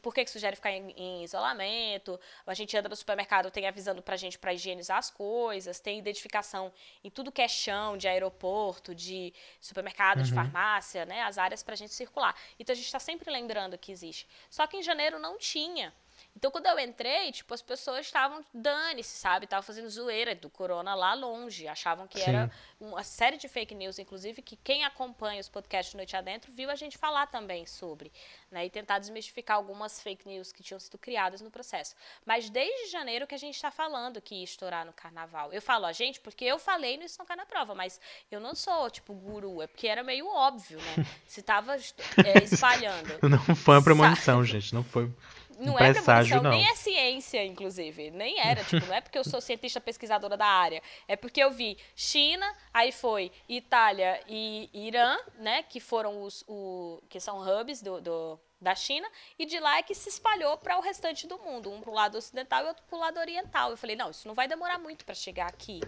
por 0.00 0.14
que, 0.14 0.24
que 0.24 0.30
sugere 0.30 0.54
ficar 0.54 0.70
em, 0.70 0.90
em 0.92 1.24
isolamento? 1.24 2.18
A 2.46 2.54
gente 2.54 2.76
anda 2.76 2.88
no 2.88 2.94
supermercado, 2.94 3.50
tem 3.50 3.66
avisando 3.66 4.00
pra 4.00 4.16
gente 4.16 4.38
pra 4.38 4.54
higienizar 4.54 4.96
as 4.96 5.10
coisas, 5.10 5.80
tem 5.80 5.98
identificação 5.98 6.72
em 7.02 7.10
tudo 7.10 7.32
que 7.32 7.42
é 7.42 7.48
chão, 7.48 7.96
de 7.96 8.06
aeroporto, 8.06 8.94
de 8.94 9.34
supermercado, 9.60 10.22
de 10.22 10.30
farmácia, 10.32 11.04
né? 11.04 11.22
As 11.22 11.36
áreas 11.36 11.62
pra 11.64 11.74
gente 11.74 11.92
circular. 11.92 12.32
Então 12.60 12.72
a 12.72 12.76
gente 12.76 12.92
tá 12.92 13.00
sempre 13.00 13.28
lembrando 13.28 13.76
que 13.76 13.90
existe. 13.90 14.28
Só 14.48 14.64
que 14.68 14.76
em 14.76 14.82
janeiro 14.82 15.18
não 15.18 15.36
tinha. 15.36 15.92
Então, 16.38 16.52
quando 16.52 16.66
eu 16.66 16.78
entrei, 16.78 17.32
tipo, 17.32 17.52
as 17.52 17.60
pessoas 17.60 18.06
estavam 18.06 18.44
dane-se, 18.54 19.16
sabe? 19.18 19.44
Estavam 19.44 19.64
fazendo 19.64 19.90
zoeira 19.90 20.36
do 20.36 20.48
corona 20.48 20.94
lá 20.94 21.12
longe. 21.12 21.66
Achavam 21.66 22.06
que 22.06 22.20
era 22.20 22.46
Sim. 22.46 22.86
uma 22.86 23.02
série 23.02 23.36
de 23.36 23.48
fake 23.48 23.74
news, 23.74 23.98
inclusive, 23.98 24.40
que 24.40 24.54
quem 24.54 24.84
acompanha 24.84 25.40
os 25.40 25.48
podcasts 25.48 25.96
Noite 25.96 26.14
Adentro 26.14 26.52
viu 26.52 26.70
a 26.70 26.76
gente 26.76 26.96
falar 26.96 27.26
também 27.26 27.66
sobre, 27.66 28.12
né? 28.52 28.64
E 28.64 28.70
tentar 28.70 29.00
desmistificar 29.00 29.56
algumas 29.56 30.00
fake 30.00 30.28
news 30.28 30.52
que 30.52 30.62
tinham 30.62 30.78
sido 30.78 30.96
criadas 30.96 31.40
no 31.40 31.50
processo. 31.50 31.96
Mas 32.24 32.48
desde 32.48 32.88
janeiro 32.88 33.26
que 33.26 33.34
a 33.34 33.38
gente 33.38 33.56
está 33.56 33.72
falando 33.72 34.20
que 34.20 34.36
ia 34.36 34.44
estourar 34.44 34.86
no 34.86 34.92
carnaval. 34.92 35.52
Eu 35.52 35.60
falo 35.60 35.86
a 35.86 35.92
gente 35.92 36.20
porque 36.20 36.44
eu 36.44 36.60
falei 36.60 36.96
no 36.96 37.02
Isso 37.02 37.18
Não 37.18 37.26
Cai 37.26 37.36
na 37.36 37.46
Prova, 37.46 37.74
mas 37.74 38.00
eu 38.30 38.38
não 38.38 38.54
sou, 38.54 38.88
tipo, 38.88 39.12
guru. 39.12 39.60
É 39.60 39.66
porque 39.66 39.88
era 39.88 40.04
meio 40.04 40.28
óbvio, 40.28 40.78
né? 40.78 41.04
Se 41.26 41.42
tava 41.42 41.74
é, 42.24 42.44
espalhando. 42.44 43.18
Não 43.28 43.56
foi 43.56 43.74
uma 43.74 43.82
premonição, 43.82 44.44
gente. 44.44 44.72
Não 44.72 44.84
foi. 44.84 45.12
Não 45.58 45.74
é 45.78 45.92
premonição, 45.92 46.42
não. 46.42 46.50
nem 46.50 46.68
é 46.68 46.74
ciência, 46.74 47.44
inclusive. 47.44 48.10
Nem 48.12 48.38
era, 48.38 48.62
tipo, 48.64 48.86
não 48.86 48.94
é 48.94 49.00
porque 49.00 49.18
eu 49.18 49.24
sou 49.24 49.40
cientista 49.40 49.80
pesquisadora 49.80 50.36
da 50.36 50.46
área. 50.46 50.80
É 51.08 51.16
porque 51.16 51.42
eu 51.42 51.50
vi 51.50 51.76
China, 51.96 52.46
aí 52.72 52.92
foi 52.92 53.32
Itália 53.48 54.20
e 54.28 54.70
Irã, 54.72 55.18
né? 55.36 55.62
Que 55.64 55.80
foram 55.80 56.22
os 56.22 56.44
o, 56.46 57.02
que 57.08 57.18
são 57.18 57.38
hubs 57.40 57.82
do, 57.82 58.00
do- 58.00 58.40
da 58.60 58.74
China, 58.74 59.08
e 59.38 59.46
de 59.46 59.58
lá 59.60 59.78
é 59.78 59.82
que 59.82 59.94
se 59.94 60.08
espalhou 60.08 60.56
para 60.58 60.76
o 60.76 60.80
restante 60.80 61.26
do 61.28 61.38
mundo, 61.38 61.70
um 61.72 61.80
pro 61.80 61.92
lado 61.92 62.18
ocidental 62.18 62.64
e 62.64 62.68
outro 62.68 62.82
pro 62.88 62.98
lado 62.98 63.18
oriental. 63.20 63.70
Eu 63.70 63.76
falei, 63.76 63.94
não, 63.96 64.10
isso 64.10 64.26
não 64.26 64.34
vai 64.34 64.48
demorar 64.48 64.78
muito 64.78 65.04
para 65.04 65.14
chegar 65.14 65.46
aqui. 65.48 65.80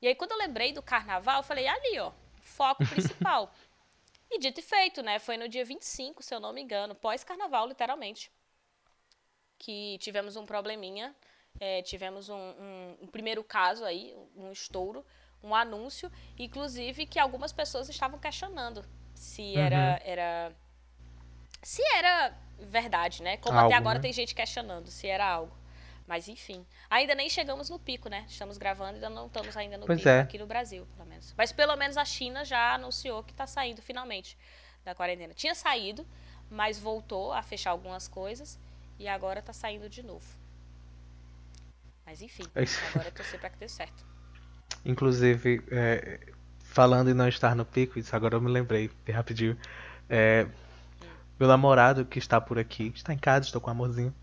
E 0.00 0.08
aí, 0.08 0.14
quando 0.14 0.32
eu 0.32 0.38
lembrei 0.38 0.72
do 0.72 0.82
carnaval, 0.82 1.38
eu 1.38 1.42
falei, 1.42 1.66
ali, 1.66 1.98
ó, 1.98 2.12
foco 2.42 2.84
principal. 2.86 3.52
e 4.30 4.38
dito 4.38 4.58
e 4.60 4.62
feito, 4.62 5.02
né? 5.02 5.18
Foi 5.18 5.36
no 5.36 5.48
dia 5.48 5.64
25, 5.64 6.22
se 6.22 6.34
eu 6.34 6.40
não 6.40 6.52
me 6.52 6.62
engano, 6.62 6.94
pós-carnaval, 6.94 7.66
literalmente 7.68 8.30
que 9.64 9.96
tivemos 9.98 10.36
um 10.36 10.44
probleminha, 10.44 11.14
é, 11.58 11.80
tivemos 11.82 12.28
um, 12.28 12.34
um- 12.36 12.96
um 13.02 13.06
primeiro 13.06 13.42
caso 13.42 13.82
aí, 13.84 14.14
um 14.36 14.52
estouro, 14.52 15.04
um 15.42 15.54
anúncio, 15.54 16.10
inclusive 16.38 17.06
que 17.06 17.18
algumas 17.18 17.52
pessoas 17.52 17.88
estavam 17.88 18.18
questionando 18.18 18.84
se 19.14 19.56
era, 19.56 20.00
era 20.04 20.52
se 21.62 21.82
era 21.96 22.34
verdade, 22.58 23.22
né? 23.22 23.36
Como 23.38 23.56
Algo, 23.56 23.68
até 23.68 23.76
agora 23.76 23.98
né? 23.98 24.02
tem 24.02 24.12
gente 24.12 24.34
questionando 24.34 24.88
se 24.90 25.06
era 25.06 25.26
algo. 25.26 25.56
Mas 26.06 26.28
enfim, 26.28 26.66
ainda 26.90 27.14
nem 27.14 27.30
chegamos 27.30 27.70
no 27.70 27.78
pico, 27.78 28.10
né? 28.10 28.26
Estamos 28.28 28.58
gravando 28.58 28.92
e 28.92 28.94
ainda 28.96 29.08
não 29.08 29.26
estamos 29.26 29.56
ainda 29.56 29.78
no 29.78 29.86
Pois 29.86 29.98
pico 29.98 30.08
é. 30.10 30.20
aqui 30.20 30.36
no 30.36 30.46
Brasil, 30.46 30.86
pelo 30.94 31.08
menos. 31.08 31.32
Mas 31.38 31.52
pelo 31.52 31.74
menos 31.76 31.96
a 31.96 32.04
China 32.04 32.44
já 32.44 32.74
anunciou 32.74 33.22
que 33.24 33.32
está 33.32 33.46
saindo 33.46 33.80
finalmente 33.80 34.36
da 34.84 34.94
quarentena. 34.94 35.32
Tinha 35.32 35.54
saído, 35.54 36.06
mas 36.50 36.78
voltou 36.78 37.32
a 37.32 37.42
fechar 37.42 37.70
algumas 37.70 38.06
coisas 38.06 38.58
e 38.98 39.08
agora 39.08 39.42
tá 39.42 39.52
saindo 39.52 39.88
de 39.88 40.02
novo. 40.02 40.26
Mas 42.06 42.22
enfim, 42.22 42.44
É 42.54 42.64
agora 42.90 43.08
é 43.08 43.10
torcer 43.10 43.38
pra 43.40 43.50
que 43.50 43.58
dê 43.58 43.68
certo. 43.68 44.04
Inclusive, 44.84 45.62
é, 45.70 46.20
falando 46.58 47.10
em 47.10 47.14
não 47.14 47.28
estar 47.28 47.54
no 47.54 47.64
pico, 47.64 47.98
isso 47.98 48.14
agora 48.14 48.36
eu 48.36 48.40
me 48.40 48.50
lembrei, 48.50 48.90
bem 49.04 49.14
rapidinho. 49.14 49.56
É, 50.08 50.46
meu 51.38 51.48
namorado 51.48 52.04
que 52.04 52.18
está 52.18 52.40
por 52.40 52.58
aqui, 52.58 52.92
está 52.94 53.12
em 53.14 53.18
casa, 53.18 53.46
estou 53.46 53.60
com 53.60 53.68
um 53.70 53.72
amorzinho, 53.72 54.14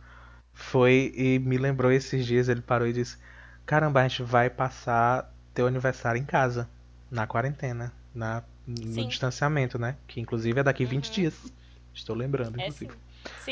foi 0.53 1.13
e 1.15 1.39
me 1.39 1.57
lembrou 1.57 1.91
esses 1.91 2.25
dias, 2.25 2.49
ele 2.49 2.61
parou 2.61 2.87
e 2.87 2.93
disse: 2.93 3.17
Caramba, 3.65 4.01
a 4.01 4.07
gente 4.07 4.23
vai 4.23 4.49
passar 4.49 5.33
teu 5.53 5.67
aniversário 5.67 6.19
em 6.19 6.25
casa, 6.25 6.69
na 7.09 7.27
quarentena, 7.27 7.91
na, 8.13 8.43
no 8.67 8.85
Sim. 8.93 9.07
distanciamento, 9.07 9.79
né? 9.79 9.97
Que 10.07 10.21
inclusive 10.21 10.59
é 10.59 10.63
daqui 10.63 10.85
20 10.85 11.11
dias. 11.11 11.53
Estou 11.93 12.15
lembrando, 12.15 12.57
É 12.59 12.67
inclusive. 12.67 12.93
Sim, 12.93 12.99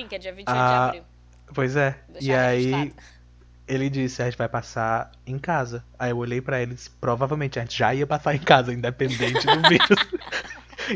que 0.07 0.15
é 0.15 0.17
dia 0.19 0.33
28 0.33 0.49
Ah, 0.57 0.67
de 0.91 0.97
abril. 0.97 1.03
Pois 1.53 1.75
é. 1.75 1.95
E 2.21 2.33
aí 2.33 2.93
ele 3.67 3.89
disse, 3.89 4.21
a 4.21 4.25
gente 4.25 4.37
vai 4.37 4.49
passar 4.49 5.11
em 5.25 5.37
casa. 5.37 5.83
Aí 5.97 6.11
eu 6.11 6.17
olhei 6.17 6.41
pra 6.41 6.61
ele 6.61 6.71
e 6.71 6.75
disse, 6.75 6.89
provavelmente 6.89 7.59
a 7.59 7.63
gente 7.63 7.77
já 7.77 7.93
ia 7.93 8.05
passar 8.07 8.35
em 8.35 8.39
casa, 8.39 8.73
independente 8.73 9.45
do 9.45 9.61
vírus. 9.69 9.89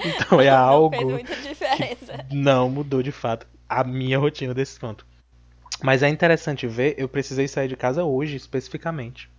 então 0.06 0.42
é 0.42 0.50
Não 0.50 0.58
algo 0.58 0.96
fez 0.96 1.08
muita 1.08 1.36
diferença. 1.36 2.26
não 2.32 2.70
mudou 2.70 3.02
de 3.04 3.12
fato 3.12 3.48
a 3.68 3.84
minha 3.84 4.18
rotina 4.20 4.54
desse 4.54 4.80
ponto. 4.80 5.06
Mas 5.82 6.02
é 6.04 6.10
interessante 6.10 6.68
ver, 6.68 6.96
eu 6.98 7.10
precisei 7.10 7.48
sair 7.48 7.68
de 7.68 7.76
casa 7.76 8.04
hoje, 8.04 8.36
especificamente. 8.36 9.30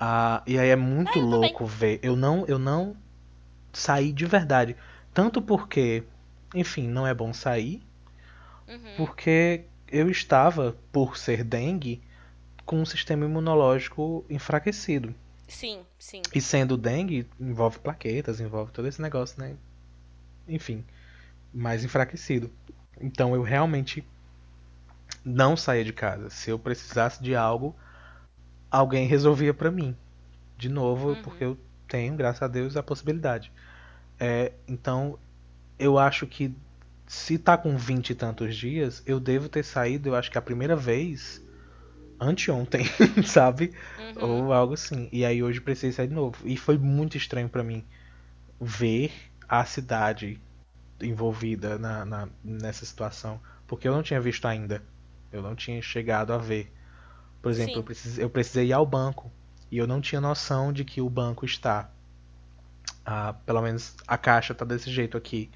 Ah, 0.00 0.42
e 0.46 0.58
aí 0.58 0.70
é 0.70 0.76
muito 0.76 1.18
Ah, 1.18 1.22
louco 1.22 1.66
ver. 1.66 2.00
Eu 2.02 2.16
não, 2.16 2.44
eu 2.46 2.58
não 2.58 2.96
saí 3.72 4.12
de 4.12 4.24
verdade. 4.26 4.74
Tanto 5.12 5.40
porque, 5.42 6.02
enfim, 6.54 6.88
não 6.88 7.06
é 7.06 7.12
bom 7.14 7.32
sair. 7.32 7.82
Uhum. 8.72 8.96
Porque 8.96 9.64
eu 9.88 10.10
estava, 10.10 10.76
por 10.90 11.16
ser 11.16 11.44
dengue, 11.44 12.02
com 12.64 12.80
um 12.80 12.86
sistema 12.86 13.24
imunológico 13.24 14.24
enfraquecido. 14.30 15.14
Sim, 15.48 15.80
sim. 15.98 16.22
E 16.34 16.40
sendo 16.40 16.76
dengue, 16.76 17.28
envolve 17.38 17.78
plaquetas, 17.78 18.40
envolve 18.40 18.72
todo 18.72 18.88
esse 18.88 19.02
negócio, 19.02 19.40
né? 19.40 19.56
Enfim, 20.48 20.84
mais 21.52 21.84
enfraquecido. 21.84 22.50
Então 23.00 23.34
eu 23.34 23.42
realmente 23.42 24.06
não 25.24 25.56
saía 25.56 25.84
de 25.84 25.92
casa. 25.92 26.30
Se 26.30 26.50
eu 26.50 26.58
precisasse 26.58 27.22
de 27.22 27.34
algo, 27.34 27.76
alguém 28.70 29.06
resolvia 29.06 29.52
pra 29.52 29.70
mim. 29.70 29.96
De 30.56 30.68
novo, 30.68 31.08
Uhum. 31.10 31.22
porque 31.22 31.44
eu 31.44 31.58
tenho, 31.88 32.16
graças 32.16 32.42
a 32.42 32.48
Deus, 32.48 32.76
a 32.76 32.82
possibilidade. 32.82 33.52
É, 34.18 34.52
então, 34.66 35.18
eu 35.78 35.98
acho 35.98 36.26
que 36.26 36.54
se 37.12 37.38
tá 37.38 37.58
com 37.58 37.76
20 37.76 38.10
e 38.10 38.14
tantos 38.14 38.56
dias, 38.56 39.02
eu 39.06 39.20
devo 39.20 39.48
ter 39.48 39.62
saído, 39.64 40.08
eu 40.08 40.14
acho 40.16 40.30
que 40.30 40.38
a 40.38 40.42
primeira 40.42 40.74
vez 40.74 41.42
anteontem, 42.20 42.84
sabe? 43.26 43.74
Uhum. 43.98 44.14
Ou 44.20 44.52
algo 44.52 44.74
assim. 44.74 45.08
E 45.12 45.24
aí 45.24 45.42
hoje 45.42 45.60
precisei 45.60 45.92
sair 45.92 46.08
de 46.08 46.14
novo. 46.14 46.38
E 46.48 46.56
foi 46.56 46.78
muito 46.78 47.16
estranho 47.16 47.48
pra 47.48 47.64
mim 47.64 47.84
ver 48.60 49.12
a 49.48 49.64
cidade 49.64 50.40
envolvida 51.02 51.78
na, 51.78 52.04
na- 52.04 52.28
nessa 52.44 52.86
situação. 52.86 53.40
Porque 53.66 53.88
eu 53.88 53.92
não 53.94 54.02
tinha 54.02 54.20
visto 54.20 54.46
ainda. 54.48 54.82
Eu 55.32 55.42
não 55.42 55.54
tinha 55.56 55.82
chegado 55.82 56.32
a 56.32 56.38
ver. 56.38 56.72
Por 57.42 57.50
exemplo, 57.52 57.80
eu 57.80 57.84
precisei, 57.84 58.24
eu 58.24 58.30
precisei 58.30 58.68
ir 58.68 58.74
ao 58.74 58.86
banco. 58.86 59.32
E 59.70 59.78
eu 59.78 59.86
não 59.86 60.00
tinha 60.00 60.20
noção 60.20 60.72
de 60.72 60.84
que 60.84 61.00
o 61.02 61.10
banco 61.10 61.44
está. 61.46 61.90
Ah, 63.04 63.32
pelo 63.46 63.62
menos 63.62 63.96
a 64.06 64.16
caixa 64.18 64.54
tá 64.54 64.64
desse 64.64 64.90
jeito 64.90 65.16
aqui. 65.16 65.50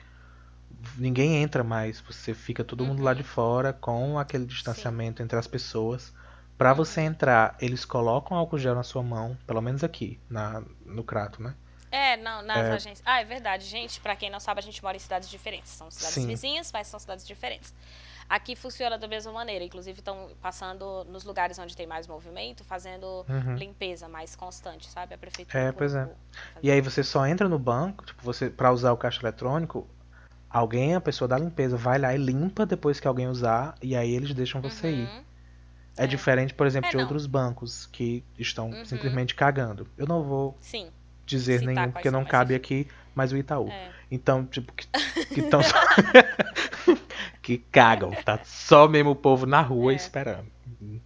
Ninguém 0.97 1.43
entra 1.43 1.65
mais. 1.65 2.01
Você 2.01 2.35
fica 2.35 2.65
todo 2.65 2.85
mundo 2.85 3.03
lá 3.03 3.15
de 3.15 3.23
fora 3.23 3.73
com 3.73 4.19
aquele 4.19 4.47
distanciamento 4.47 5.23
entre 5.23 5.39
as 5.39 5.47
pessoas. 5.47 6.13
Pra 6.57 6.73
você 6.73 7.03
entrar, 7.03 7.57
eles 7.61 7.85
colocam 7.85 8.37
álcool 8.37 8.59
gel 8.59 8.75
na 8.75 8.83
sua 8.83 9.03
mão, 9.03 9.37
pelo 9.47 9.61
menos 9.61 9.85
aqui, 9.85 10.19
na, 10.29 10.63
no 10.87 11.05
Crato, 11.05 11.43
né? 11.43 11.55
É, 11.91 12.17
não, 12.17 12.43
nas 12.43 12.71
agências. 12.71 13.03
Ah, 13.05 13.21
é 13.21 13.25
verdade, 13.25 13.65
gente. 13.65 14.01
Pra 14.01 14.17
quem 14.17 14.31
não 14.31 14.41
sabe, 14.41 14.61
a 14.61 14.63
gente 14.63 14.83
mora 14.83 14.97
em 14.97 15.01
cidades 15.01 15.29
diferentes. 15.29 15.71
São 15.71 15.91
cidades 15.91 16.15
Sim. 16.15 16.27
vizinhas, 16.27 16.71
mas 16.73 16.87
são 16.89 16.99
cidades 16.99 17.27
diferentes. 17.27 17.75
Aqui 18.29 18.57
funciona 18.57 18.99
da 18.99 19.07
mesma 19.07 19.33
maneira. 19.33 19.65
Inclusive, 19.65 20.01
estão 20.01 20.31
passando 20.41 21.05
nos 21.05 21.25
lugares 21.25 21.59
onde 21.59 21.77
tem 21.77 21.87
mais 21.87 22.07
movimento, 22.07 22.65
fazendo 22.65 23.25
limpeza 23.57 24.09
mais 24.09 24.35
constante, 24.35 24.89
sabe? 24.89 25.15
A 25.15 25.19
prefeitura. 25.19 25.63
Uhum. 25.63 25.69
É, 25.69 25.73
pois 25.73 25.95
é. 25.95 26.09
E 26.63 26.71
aí 26.71 26.81
você 26.81 27.05
só 27.05 27.25
entra 27.27 27.49
no 27.49 27.59
banco, 27.59 28.05
tipo, 28.05 28.23
você 28.23 28.51
para 28.51 28.73
usar 28.73 28.93
o 28.93 28.97
caixa 28.97 29.23
eletrônico, 29.23 29.89
alguém, 30.51 30.95
a 30.95 31.01
pessoa 31.01 31.29
da 31.29 31.39
limpeza, 31.39 31.77
vai 31.77 31.99
lá 31.99 32.15
e 32.15 32.19
limpa 32.19 32.65
depois 32.67 32.99
que 33.01 33.07
alguém 33.09 33.29
usar, 33.29 33.75
e 33.83 33.95
aí 33.97 34.13
eles 34.15 34.33
deixam 34.35 34.61
você 34.61 34.91
ir. 34.91 35.07
Uhum. 35.09 35.23
É, 35.99 36.05
É. 36.05 36.07
diferente, 36.07 36.53
por 36.55 36.67
exemplo, 36.67 36.89
É, 36.89 36.91
de 36.91 36.97
não. 36.97 37.05
outros 37.05 37.27
bancos 37.27 37.87
que 37.87 38.23
estão 38.39 38.71
Uhum. 38.71 38.85
simplesmente 38.85 39.35
cagando. 39.35 39.87
Eu 39.97 40.07
não 40.07 40.23
vou 40.23 40.57
Sim. 40.61 40.89
dizer 41.25 41.61
Citar 41.61 41.67
nenhum 41.75 41.83
quais 41.87 41.93
porque 41.95 42.11
não 42.11 42.25
cabe 42.25 42.55
aqui, 42.55 42.87
mas 43.15 43.33
o 43.33 43.37
Itaú. 43.37 43.69
É. 43.69 43.91
Então, 44.11 44.45
tipo, 44.47 44.73
que 44.75 44.87
estão. 45.41 45.61
que 47.43 47.59
cagam. 47.59 48.11
Tá 48.25 48.39
só 48.45 48.87
mesmo 48.89 49.11
o 49.11 49.17
povo 49.17 49.47
na 49.47 49.61
rua 49.61 49.93
É. 49.93 49.97
esperando. 49.97 50.47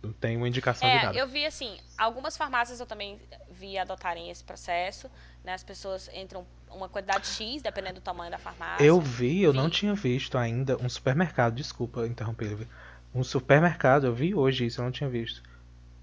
Não 0.02 0.12
tem 0.14 0.36
uma 0.36 0.48
indicação 0.48 0.88
de 0.88 0.94
É, 0.96 1.02
nada. 1.04 1.18
eu 1.18 1.28
vi 1.28 1.44
assim, 1.44 1.76
algumas 1.98 2.36
farmácias 2.36 2.80
eu 2.80 2.86
também 2.86 3.20
vi 3.50 3.76
adotarem 3.76 4.30
esse 4.30 4.42
processo, 4.42 5.10
né? 5.44 5.52
As 5.52 5.62
pessoas 5.62 6.08
entram 6.14 6.46
uma 6.70 6.88
quantidade 6.88 7.26
X, 7.26 7.60
dependendo 7.60 7.96
do 7.96 8.00
tamanho 8.00 8.30
da 8.30 8.38
farmácia. 8.38 8.82
Eu 8.84 9.00
vi, 9.00 9.42
eu 9.42 9.52
não 9.52 9.66
Vi. 9.66 9.70
tinha 9.72 9.94
visto 9.94 10.38
ainda 10.38 10.76
um 10.78 10.88
supermercado. 10.88 11.54
Desculpa 11.54 12.06
interromper. 12.06 12.66
Um 13.14 13.22
supermercado, 13.22 14.06
eu 14.06 14.14
vi 14.14 14.34
hoje 14.34 14.64
isso, 14.66 14.80
eu 14.80 14.84
não 14.84 14.92
tinha 14.92 15.10
visto. 15.10 15.42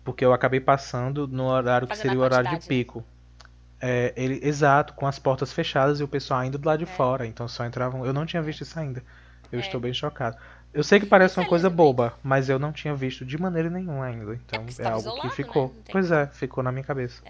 Porque 0.04 0.24
eu 0.24 0.34
acabei 0.34 0.60
passando 0.60 1.28
no 1.28 1.46
horário 1.46 1.88
que 1.88 1.96
Fazendo 1.96 2.06
a 2.06 2.10
seria 2.10 2.20
o 2.20 2.24
horário 2.24 2.50
de 2.50 2.56
né? 2.56 2.62
pico. 2.68 3.04
É, 3.80 4.14
ele, 4.16 4.40
exato, 4.44 4.94
com 4.94 5.06
as 5.06 5.20
portas 5.20 5.54
fechadas 5.54 6.00
e 6.00 6.04
o 6.04 6.08
pessoal 6.08 6.40
ainda 6.42 6.58
do 6.58 6.68
lado 6.68 6.80
de 6.80 6.92
É. 6.92 6.96
fora. 6.96 7.26
Então 7.26 7.48
só 7.48 7.66
entravam. 7.66 8.06
Eu 8.06 8.14
não 8.14 8.26
tinha 8.26 8.42
visto 8.42 8.62
isso 8.62 8.78
ainda. 8.80 9.04
Eu 9.52 9.60
É. 9.60 9.62
estou 9.62 9.80
bem 9.80 9.94
chocado. 9.94 10.38
Eu 10.74 10.84
sei 10.84 11.00
que 11.00 11.06
parece 11.06 11.40
uma 11.40 11.48
coisa 11.48 11.70
boba, 11.70 12.18
mas 12.24 12.50
eu 12.50 12.60
não 12.60 12.72
tinha 12.72 12.94
visto 12.94 13.26
de 13.26 13.38
maneira 13.38 13.70
nenhuma 13.70 14.06
ainda. 14.06 14.36
Então 14.36 14.64
você 14.66 14.82
é, 14.82 14.84
tava 14.84 14.96
algo 14.98 15.08
isolado, 15.08 15.30
que 15.30 15.36
ficou. 15.36 15.68
né? 15.70 15.84
Pois 15.92 16.12
é, 16.12 16.28
ficou 16.28 16.64
na 16.64 16.72
minha 16.72 16.84
cabeça. 16.84 17.22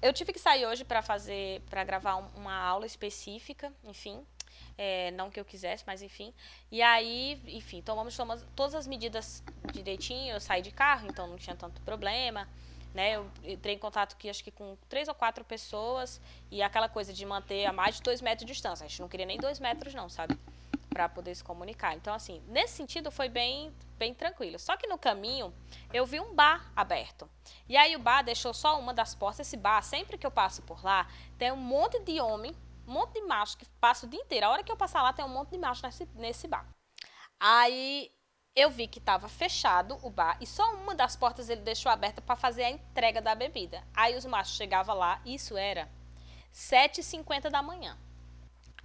Eu 0.00 0.12
tive 0.12 0.32
que 0.32 0.38
sair 0.38 0.64
hoje 0.66 0.84
pra 0.84 1.02
fazer, 1.02 1.60
para 1.68 1.82
gravar 1.84 2.16
um- 2.16 2.28
uma 2.40 2.54
aula 2.56 2.86
específica, 2.86 3.72
enfim. 3.84 4.20
É, 4.78 5.10
não 5.12 5.30
que 5.30 5.40
eu 5.40 5.44
quisesse, 5.44 5.82
mas 5.86 6.02
enfim. 6.02 6.32
E 6.70 6.80
aí, 6.82 7.40
enfim, 7.48 7.80
tomamos, 7.82 8.14
tomamos 8.16 8.44
todas 8.54 8.74
as 8.74 8.86
medidas 8.86 9.42
direitinho. 9.72 10.34
Eu 10.34 10.40
saí 10.40 10.62
de 10.62 10.70
carro, 10.70 11.06
então 11.08 11.26
não 11.26 11.36
tinha 11.36 11.56
tanto 11.56 11.80
problema. 11.80 12.46
Né? 12.94 13.16
Eu 13.16 13.26
entrei 13.44 13.74
em 13.74 13.78
contato 13.78 14.14
aqui, 14.14 14.28
acho 14.30 14.42
que 14.44 14.50
com 14.50 14.76
três 14.88 15.08
ou 15.08 15.14
quatro 15.14 15.44
pessoas. 15.44 16.20
E 16.50 16.62
aquela 16.62 16.88
coisa 16.88 17.12
de 17.12 17.24
manter 17.26 17.66
a 17.66 17.72
mais 17.72 17.96
de 17.96 18.02
dois 18.02 18.20
metros 18.22 18.46
de 18.46 18.52
distância. 18.52 18.84
A 18.84 18.88
gente 18.88 19.00
não 19.00 19.08
queria 19.08 19.26
nem 19.26 19.38
dois 19.38 19.58
metros, 19.58 19.92
não, 19.94 20.08
sabe? 20.08 20.38
Pra 20.96 21.10
poder 21.10 21.34
se 21.34 21.44
comunicar. 21.44 21.94
Então, 21.94 22.14
assim, 22.14 22.42
nesse 22.48 22.72
sentido 22.72 23.10
foi 23.10 23.28
bem, 23.28 23.70
bem 23.98 24.14
tranquilo. 24.14 24.58
Só 24.58 24.78
que 24.78 24.86
no 24.86 24.96
caminho, 24.96 25.52
eu 25.92 26.06
vi 26.06 26.18
um 26.18 26.34
bar 26.34 26.72
aberto. 26.74 27.28
E 27.68 27.76
aí 27.76 27.94
o 27.94 27.98
bar 27.98 28.22
deixou 28.22 28.54
só 28.54 28.80
uma 28.80 28.94
das 28.94 29.14
portas. 29.14 29.46
Esse 29.46 29.58
bar, 29.58 29.82
sempre 29.82 30.16
que 30.16 30.26
eu 30.26 30.30
passo 30.30 30.62
por 30.62 30.82
lá, 30.82 31.06
tem 31.36 31.52
um 31.52 31.56
monte 31.56 32.00
de 32.00 32.18
homem, 32.18 32.56
um 32.88 32.92
monte 32.92 33.12
de 33.12 33.20
macho 33.20 33.58
que 33.58 33.66
passa 33.78 34.06
o 34.06 34.08
dia 34.08 34.18
inteiro. 34.18 34.46
A 34.46 34.48
hora 34.48 34.64
que 34.64 34.72
eu 34.72 34.76
passar 34.76 35.02
lá, 35.02 35.12
tem 35.12 35.22
um 35.22 35.28
monte 35.28 35.50
de 35.50 35.58
macho 35.58 35.84
nesse, 35.84 36.08
nesse 36.14 36.48
bar. 36.48 36.66
Aí 37.38 38.10
eu 38.54 38.70
vi 38.70 38.88
que 38.88 38.98
estava 38.98 39.28
fechado 39.28 39.98
o 40.02 40.08
bar 40.08 40.38
e 40.40 40.46
só 40.46 40.76
uma 40.76 40.94
das 40.94 41.14
portas 41.14 41.50
ele 41.50 41.60
deixou 41.60 41.92
aberta 41.92 42.22
para 42.22 42.36
fazer 42.36 42.64
a 42.64 42.70
entrega 42.70 43.20
da 43.20 43.34
bebida. 43.34 43.86
Aí 43.92 44.16
os 44.16 44.24
machos 44.24 44.56
chegavam 44.56 44.96
lá, 44.96 45.20
isso 45.26 45.58
era 45.58 45.90
7h50 46.54 47.50
da 47.50 47.60
manhã. 47.60 47.98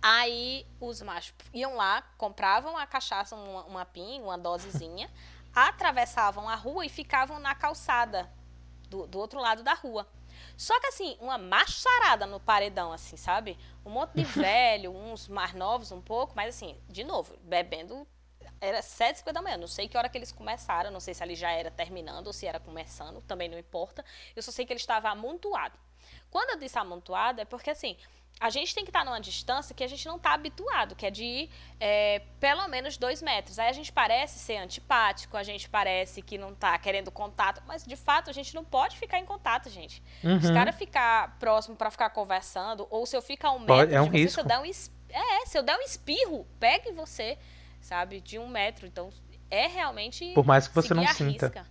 Aí 0.01 0.65
os 0.79 1.01
machos 1.01 1.33
iam 1.53 1.75
lá, 1.75 2.01
compravam 2.17 2.75
a 2.75 2.87
cachaça, 2.87 3.35
uma, 3.35 3.63
uma 3.65 3.85
pin, 3.85 4.19
uma 4.21 4.37
dosezinha, 4.37 5.11
atravessavam 5.53 6.49
a 6.49 6.55
rua 6.55 6.85
e 6.85 6.89
ficavam 6.89 7.39
na 7.39 7.53
calçada 7.53 8.31
do, 8.89 9.05
do 9.05 9.19
outro 9.19 9.39
lado 9.39 9.61
da 9.61 9.73
rua. 9.73 10.07
Só 10.57 10.79
que 10.79 10.87
assim, 10.87 11.17
uma 11.19 11.37
macharada 11.37 12.25
no 12.25 12.39
paredão, 12.39 12.91
assim, 12.91 13.15
sabe? 13.15 13.57
Um 13.85 13.91
monte 13.91 14.13
de 14.13 14.23
velho, 14.39 14.91
uns 14.91 15.27
mais 15.27 15.53
novos 15.53 15.91
um 15.91 16.01
pouco, 16.01 16.33
mas 16.35 16.55
assim, 16.55 16.77
de 16.89 17.03
novo, 17.03 17.35
bebendo. 17.43 18.07
Era 18.59 18.79
7h50 18.79 19.31
da 19.31 19.41
manhã, 19.41 19.57
não 19.57 19.67
sei 19.67 19.87
que 19.87 19.97
hora 19.97 20.07
que 20.07 20.17
eles 20.17 20.31
começaram, 20.31 20.91
não 20.91 20.99
sei 20.99 21.15
se 21.15 21.23
ali 21.23 21.35
já 21.35 21.51
era 21.51 21.71
terminando 21.71 22.27
ou 22.27 22.33
se 22.33 22.45
era 22.45 22.59
começando, 22.59 23.19
também 23.21 23.49
não 23.49 23.57
importa. 23.57 24.05
Eu 24.35 24.43
só 24.43 24.51
sei 24.51 24.67
que 24.67 24.73
ele 24.73 24.79
estava 24.79 25.09
amontoado. 25.09 25.79
Quando 26.29 26.51
eu 26.51 26.59
disse 26.59 26.77
amontoado, 26.77 27.41
é 27.41 27.45
porque 27.45 27.71
assim, 27.71 27.97
a 28.41 28.49
gente 28.49 28.73
tem 28.73 28.83
que 28.83 28.89
estar 28.89 29.05
numa 29.05 29.21
distância 29.21 29.75
que 29.75 29.83
a 29.83 29.87
gente 29.87 30.03
não 30.07 30.15
está 30.15 30.33
habituado, 30.33 30.95
que 30.95 31.05
é 31.05 31.11
de 31.11 31.23
ir 31.23 31.49
é, 31.79 32.23
pelo 32.39 32.67
menos 32.67 32.97
dois 32.97 33.21
metros. 33.21 33.59
Aí 33.59 33.69
a 33.69 33.71
gente 33.71 33.91
parece 33.91 34.39
ser 34.39 34.57
antipático, 34.57 35.37
a 35.37 35.43
gente 35.43 35.69
parece 35.69 36.23
que 36.23 36.39
não 36.39 36.51
está 36.51 36.75
querendo 36.79 37.11
contato, 37.11 37.61
mas 37.67 37.85
de 37.85 37.95
fato 37.95 38.31
a 38.31 38.33
gente 38.33 38.55
não 38.55 38.65
pode 38.65 38.97
ficar 38.97 39.19
em 39.19 39.25
contato, 39.25 39.69
gente. 39.69 40.01
Uhum. 40.23 40.37
Os 40.37 40.49
caras 40.49 40.75
ficar 40.75 41.37
próximo 41.37 41.75
para 41.75 41.91
ficar 41.91 42.09
conversando, 42.09 42.87
ou 42.89 43.05
se 43.05 43.15
eu 43.15 43.21
ficar 43.21 43.49
a 43.49 43.51
um 43.51 43.63
Pode- 43.63 43.91
metro 43.91 43.95
é 43.95 44.01
um 44.01 44.05
de 44.05 44.11
você, 44.11 44.17
se 44.17 44.23
risco. 44.23 44.41
eu 44.41 44.45
der 44.45 44.59
um 44.59 44.65
é, 45.13 45.45
se 45.45 45.57
eu 45.59 45.61
der 45.61 45.77
um 45.77 45.81
espirro, 45.81 46.47
pegue 46.59 46.91
você, 46.93 47.37
sabe, 47.79 48.21
de 48.21 48.39
um 48.39 48.47
metro. 48.47 48.87
Então 48.87 49.11
é 49.51 49.67
realmente 49.67 50.33
Por 50.33 50.45
mais 50.45 50.67
que 50.67 50.73
você 50.73 50.95
não 50.95 51.05
sinta. 51.09 51.45
risca. 51.47 51.67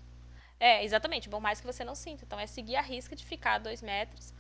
É, 0.61 0.85
exatamente, 0.85 1.29
por 1.29 1.41
mais 1.41 1.61
que 1.61 1.67
você 1.67 1.83
não 1.83 1.97
sinta. 1.97 2.23
Então 2.25 2.39
é 2.39 2.47
seguir 2.47 2.77
a 2.77 2.83
risca 2.83 3.17
de 3.17 3.25
ficar 3.25 3.55
a 3.55 3.59
dois 3.59 3.83
metros 3.83 4.33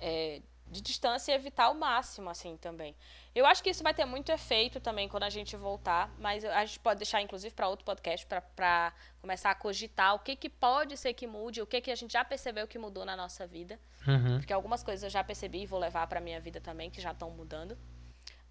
é, 0.00 0.40
de 0.70 0.80
distância 0.80 1.32
e 1.32 1.34
evitar 1.34 1.64
ao 1.64 1.74
máximo, 1.74 2.28
assim, 2.28 2.56
também. 2.56 2.94
Eu 3.34 3.46
acho 3.46 3.62
que 3.62 3.70
isso 3.70 3.82
vai 3.82 3.94
ter 3.94 4.04
muito 4.04 4.30
efeito 4.30 4.80
também 4.80 5.08
quando 5.08 5.22
a 5.22 5.30
gente 5.30 5.56
voltar, 5.56 6.12
mas 6.18 6.44
a 6.44 6.64
gente 6.64 6.80
pode 6.80 6.98
deixar, 6.98 7.22
inclusive, 7.22 7.54
para 7.54 7.68
outro 7.68 7.84
podcast, 7.84 8.26
para 8.54 8.92
começar 9.20 9.50
a 9.50 9.54
cogitar 9.54 10.14
o 10.14 10.18
que, 10.18 10.36
que 10.36 10.48
pode 10.48 10.96
ser 10.96 11.14
que 11.14 11.26
mude, 11.26 11.62
o 11.62 11.66
que, 11.66 11.80
que 11.80 11.90
a 11.90 11.94
gente 11.94 12.12
já 12.12 12.24
percebeu 12.24 12.66
que 12.66 12.78
mudou 12.78 13.04
na 13.04 13.16
nossa 13.16 13.46
vida. 13.46 13.78
Uhum. 14.06 14.38
Porque 14.38 14.52
algumas 14.52 14.82
coisas 14.82 15.02
eu 15.02 15.10
já 15.10 15.24
percebi 15.24 15.62
e 15.62 15.66
vou 15.66 15.78
levar 15.78 16.06
para 16.06 16.20
minha 16.20 16.40
vida 16.40 16.60
também, 16.60 16.90
que 16.90 17.00
já 17.00 17.12
estão 17.12 17.30
mudando. 17.30 17.76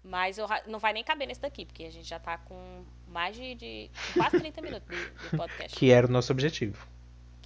Mas 0.02 0.38
eu, 0.38 0.46
não 0.66 0.78
vai 0.78 0.92
nem 0.92 1.04
caber 1.04 1.28
nesse 1.28 1.40
daqui, 1.40 1.66
porque 1.66 1.84
a 1.84 1.90
gente 1.90 2.08
já 2.08 2.18
tá 2.18 2.38
com 2.38 2.84
mais 3.06 3.36
de, 3.36 3.54
de 3.54 3.90
quase 4.14 4.38
30 4.38 4.62
minutos 4.62 4.88
de, 4.88 5.10
de 5.10 5.36
podcast. 5.36 5.68
Que... 5.74 5.86
Que 5.86 5.90
era 5.90 6.06
o 6.06 6.10
nosso 6.10 6.32
objetivo. 6.32 6.86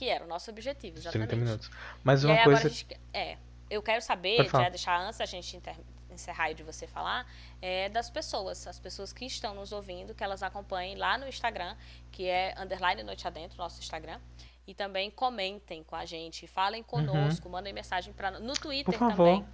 era 0.01 0.25
o 0.25 0.29
nosso 0.29 0.51
objetivo, 0.51 0.99
exatamente. 0.99 1.29
30 1.29 1.45
minutos. 1.45 1.71
Mas 2.05 2.25
uma 2.25 2.35
aí 2.35 2.45
coisa. 2.45 2.61
agora 2.61 2.73
a 2.73 2.77
gente, 2.77 3.01
é, 3.13 3.39
eu 3.75 3.83
quero 3.83 4.03
saber, 4.03 4.49
já 4.49 4.69
deixar 4.69 5.01
antes 5.01 5.19
da 5.19 5.27
gente 5.27 5.57
inter- 5.57 5.77
encerrar 6.11 6.51
e 6.51 6.55
de 6.55 6.63
você 6.63 6.87
falar, 6.87 7.27
é 7.61 7.89
das 7.89 8.11
pessoas, 8.11 8.67
as 8.67 8.79
pessoas 8.79 9.13
que 9.13 9.25
estão 9.25 9.55
nos 9.55 9.73
ouvindo, 9.73 10.15
que 10.15 10.23
elas 10.23 10.43
acompanhem 10.43 10.97
lá 10.97 11.17
no 11.17 11.27
Instagram, 11.27 11.77
que 12.11 12.29
é 12.29 12.55
underline 12.59 13.03
noite 13.03 13.27
adentro, 13.27 13.57
nosso 13.57 13.81
Instagram. 13.81 14.21
E 14.67 14.75
também 14.75 15.11
comentem 15.11 15.83
com 15.83 15.97
a 15.97 16.05
gente, 16.05 16.47
falem 16.47 16.83
conosco, 16.85 17.49
mandem 17.49 17.73
mensagem 17.73 18.13
para 18.13 18.31
no 18.39 18.55
Twitter 18.55 19.03
Uhum. 19.03 19.11
Também. 19.11 19.47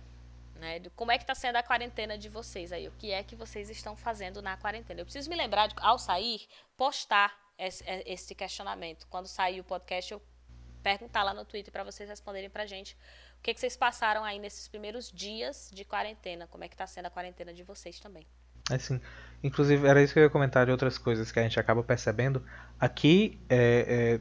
Né, 0.57 0.83
como 0.97 1.13
é 1.13 1.17
que 1.17 1.23
está 1.23 1.37
sendo 1.37 1.55
a 1.57 1.63
quarentena 1.63 2.19
de 2.19 2.29
vocês 2.29 2.73
aí? 2.73 2.89
O 2.89 2.93
que 2.93 3.13
é 3.13 3.23
que 3.23 3.37
vocês 3.37 3.71
estão 3.71 3.95
fazendo 3.97 4.43
na 4.43 4.57
quarentena? 4.57 5.01
Eu 5.01 5.05
preciso 5.05 5.31
me 5.31 5.37
lembrar, 5.37 5.69
de, 5.69 5.75
ao 5.79 5.99
sair, 6.01 6.47
postar 6.77 7.33
esse, 7.57 7.85
esse 8.05 8.35
questionamento. 8.35 9.07
Quando 9.09 9.29
sair 9.29 9.61
o 9.61 9.65
podcast, 9.65 10.11
eu 10.13 10.21
perguntar 10.83 11.23
lá 11.23 11.33
no 11.33 11.45
Twitter 11.45 11.73
para 11.73 11.85
vocês 11.85 12.09
responderem 12.09 12.51
pra 12.51 12.67
gente 12.67 12.97
o 13.39 13.43
que, 13.43 13.55
que 13.55 13.61
vocês 13.61 13.77
passaram 13.77 14.25
aí 14.25 14.39
nesses 14.39 14.69
primeiros 14.69 15.11
dias 15.11 15.71
de 15.73 15.85
quarentena, 15.85 16.47
como 16.47 16.65
é 16.65 16.69
que 16.69 16.77
tá 16.77 16.87
sendo 16.87 17.07
a 17.07 17.11
quarentena 17.11 17.53
de 17.53 17.63
vocês 17.63 17.99
também. 18.01 18.27
Assim, 18.71 19.01
inclusive, 19.43 19.87
era 19.87 20.03
isso 20.03 20.13
que 20.13 20.19
eu 20.19 20.25
ia 20.25 20.31
comentar 20.31 20.67
de 20.67 20.73
outras 20.73 20.99
coisas 20.99 21.33
que 21.33 21.39
a 21.39 21.43
gente 21.43 21.59
acaba 21.59 21.83
percebendo. 21.83 22.45
Aqui 22.79 23.41
é, 23.49 24.19
é, 24.19 24.21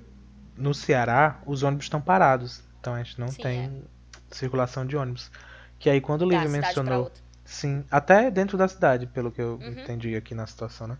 no 0.56 0.74
Ceará, 0.74 1.42
os 1.46 1.64
ônibus 1.64 1.86
estão 1.86 2.00
parados. 2.00 2.64
Então 2.80 2.94
a 2.94 3.04
gente 3.04 3.20
não 3.20 3.28
Sim, 3.28 3.42
tem 3.42 3.84
circulação 4.32 4.86
de 4.86 4.96
ônibus. 4.96 5.30
Que 5.80 5.90
aí 5.90 6.00
quando 6.00 6.22
o 6.26 6.30
pra 6.30 6.48
mencionou. 6.48 7.12
Sim, 7.44 7.84
até 7.90 8.30
dentro 8.30 8.58
da 8.58 8.68
cidade, 8.68 9.08
pelo 9.08 9.32
que 9.32 9.42
eu 9.42 9.58
Uhum. 9.62 9.70
entendi 9.72 10.16
aqui 10.16 10.36
na 10.36 10.46
situação, 10.46 10.88
né? 10.88 10.98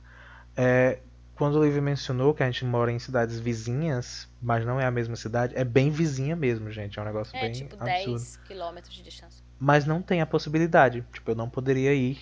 É, 0.56 1.00
quando 1.38 1.60
o 1.60 1.64
Lívia 1.64 1.82
mencionou 1.82 2.34
que 2.34 2.44
a 2.44 2.46
gente 2.50 2.66
mora 2.66 2.92
em 2.92 3.00
cidades 3.00 3.40
vizinhas, 3.40 4.28
mas 4.42 4.66
não 4.66 4.80
é 4.80 4.86
a 4.86 4.92
mesma 4.92 5.16
cidade, 5.16 5.54
é 5.56 5.64
bem 5.64 5.90
vizinha 5.90 6.36
mesmo, 6.36 6.72
gente. 6.72 6.98
É 6.98 7.02
um 7.02 7.06
negócio 7.06 7.38
É, 7.38 7.42
bem 7.42 7.52
tipo 7.54 7.76
absurdo. 7.76 8.18
10 8.18 8.38
quilômetros 8.48 8.94
de 8.96 9.04
distância. 9.04 9.44
Mas 9.60 9.86
não 9.86 10.02
tem 10.02 10.22
a 10.22 10.26
possibilidade. 10.26 11.06
Tipo, 11.14 11.32
eu 11.32 11.36
não 11.36 11.50
poderia 11.50 11.94
ir 11.94 12.20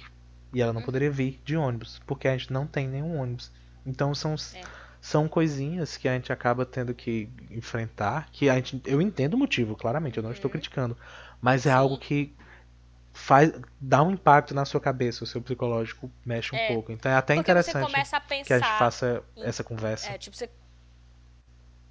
e 0.54 0.62
ela 0.62 0.72
não 0.74 0.80
Uhum. 0.82 0.86
poderia 0.86 1.12
vir 1.12 1.42
de 1.44 1.56
ônibus, 1.58 2.00
porque 2.06 2.28
a 2.28 2.38
gente 2.38 2.52
não 2.52 2.66
tem 2.68 2.88
nenhum 2.88 3.18
ônibus. 3.20 3.52
Então 3.86 4.14
são, 4.16 4.36
É. 4.54 4.62
são 5.02 5.28
coisinhas 5.28 5.98
que 5.98 6.08
a 6.08 6.14
gente 6.14 6.32
acaba 6.32 6.66
tendo 6.66 6.94
que 6.94 7.30
enfrentar, 7.52 8.30
que 8.32 8.50
a 8.50 8.56
gente, 8.56 8.82
eu 8.86 9.02
entendo 9.02 9.34
o 9.34 9.38
motivo, 9.38 9.76
claramente, 9.76 10.18
eu 10.18 10.24
não 10.24 10.32
estou 10.32 10.50
Uhum. 10.50 10.54
criticando, 10.54 10.98
mas 11.42 11.66
é 11.66 11.70
Sim. 11.70 11.76
algo 11.76 11.98
que 11.98 12.34
faz 13.18 13.52
dá 13.80 14.04
um 14.04 14.12
impacto 14.12 14.54
na 14.54 14.66
sua 14.66 14.80
cabeça, 14.82 15.24
o 15.24 15.28
seu 15.28 15.42
psicológico 15.42 16.12
mexe 16.26 16.54
um 16.54 16.58
É, 16.58 16.68
pouco. 16.68 16.92
Então 16.92 17.12
é 17.12 17.16
até 17.16 17.34
interessante 17.36 17.78
a 17.78 18.44
que 18.44 18.54
a 18.54 18.58
gente 18.60 18.78
faça 18.78 19.24
em- 19.38 19.44
essa 19.44 19.64
conversa. 19.64 20.10
É, 20.12 20.18
tipo, 20.18 20.36
você. 20.36 20.50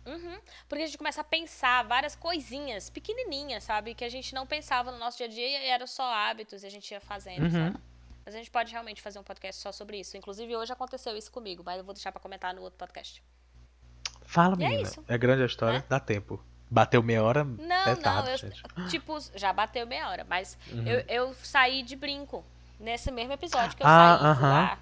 Uhum. 0.07 0.39
Porque 0.69 0.83
a 0.83 0.87
gente 0.87 0.99
começa 0.99 1.23
a 1.23 1.25
pensar 1.25 1.83
várias 1.85 2.15
coisinhas 2.15 2.91
pequenininhas, 2.91 3.65
sabe? 3.65 3.95
Que 3.95 4.05
a 4.05 4.09
gente 4.11 4.35
não 4.35 4.47
pensava 4.47 4.93
no 4.93 4.99
nosso 4.99 5.17
dia 5.17 5.27
a 5.27 5.31
dia 5.31 5.47
e 5.65 5.69
eram 5.69 5.87
só 5.87 6.05
hábitos 6.13 6.63
e 6.63 6.67
a 6.67 6.71
gente 6.71 6.91
ia 6.91 7.01
fazendo, 7.01 7.45
Uhum. 7.45 7.51
sabe? 7.51 7.79
Mas 8.27 8.35
a 8.35 8.39
gente 8.39 8.51
pode 8.51 8.71
realmente 8.71 9.01
fazer 9.01 9.19
um 9.19 9.23
podcast 9.23 9.61
só 9.63 9.73
sobre 9.73 9.99
isso. 9.99 10.17
Inclusive, 10.17 10.55
hoje 10.57 10.73
aconteceu 10.73 11.17
isso 11.17 11.31
comigo, 11.33 11.63
mas 11.65 11.79
eu 11.79 11.85
vou 11.85 11.95
deixar 11.95 12.13
pra 12.13 12.21
comentar 12.21 12.55
no 12.55 12.61
outro 12.63 12.79
podcast. 12.79 13.23
Fala, 14.27 14.55
é 14.55 14.57
menina. 14.59 14.83
isso. 14.83 15.03
É 15.09 15.17
grande 15.17 15.43
a 15.43 15.47
história, 15.47 15.79
Né? 15.79 15.85
dá 15.89 15.99
tempo. 16.01 16.43
Bateu 16.75 17.03
meia 17.05 17.23
hora, 17.23 17.45
Não, 17.45 17.77
é 17.87 17.97
não, 17.97 18.27
eu, 18.27 18.37
gente. 18.37 18.61
tipo, 18.91 19.17
já 19.37 19.53
bateu 19.53 19.87
meia 19.87 20.09
hora, 20.11 20.27
mas 20.29 20.59
Uhum. 20.73 20.85
eu, 20.87 21.05
eu 21.07 21.35
saí 21.35 21.83
de 21.85 21.95
brinco 21.95 22.45
nesse 22.81 23.13
mesmo 23.13 23.33
episódio 23.33 23.77
que 23.77 23.83
eu 23.83 23.87
Ah, 23.87 24.19
saí, 24.19 24.19
fui 24.19 24.29
aham. 24.45 24.53
lá. 24.53 24.79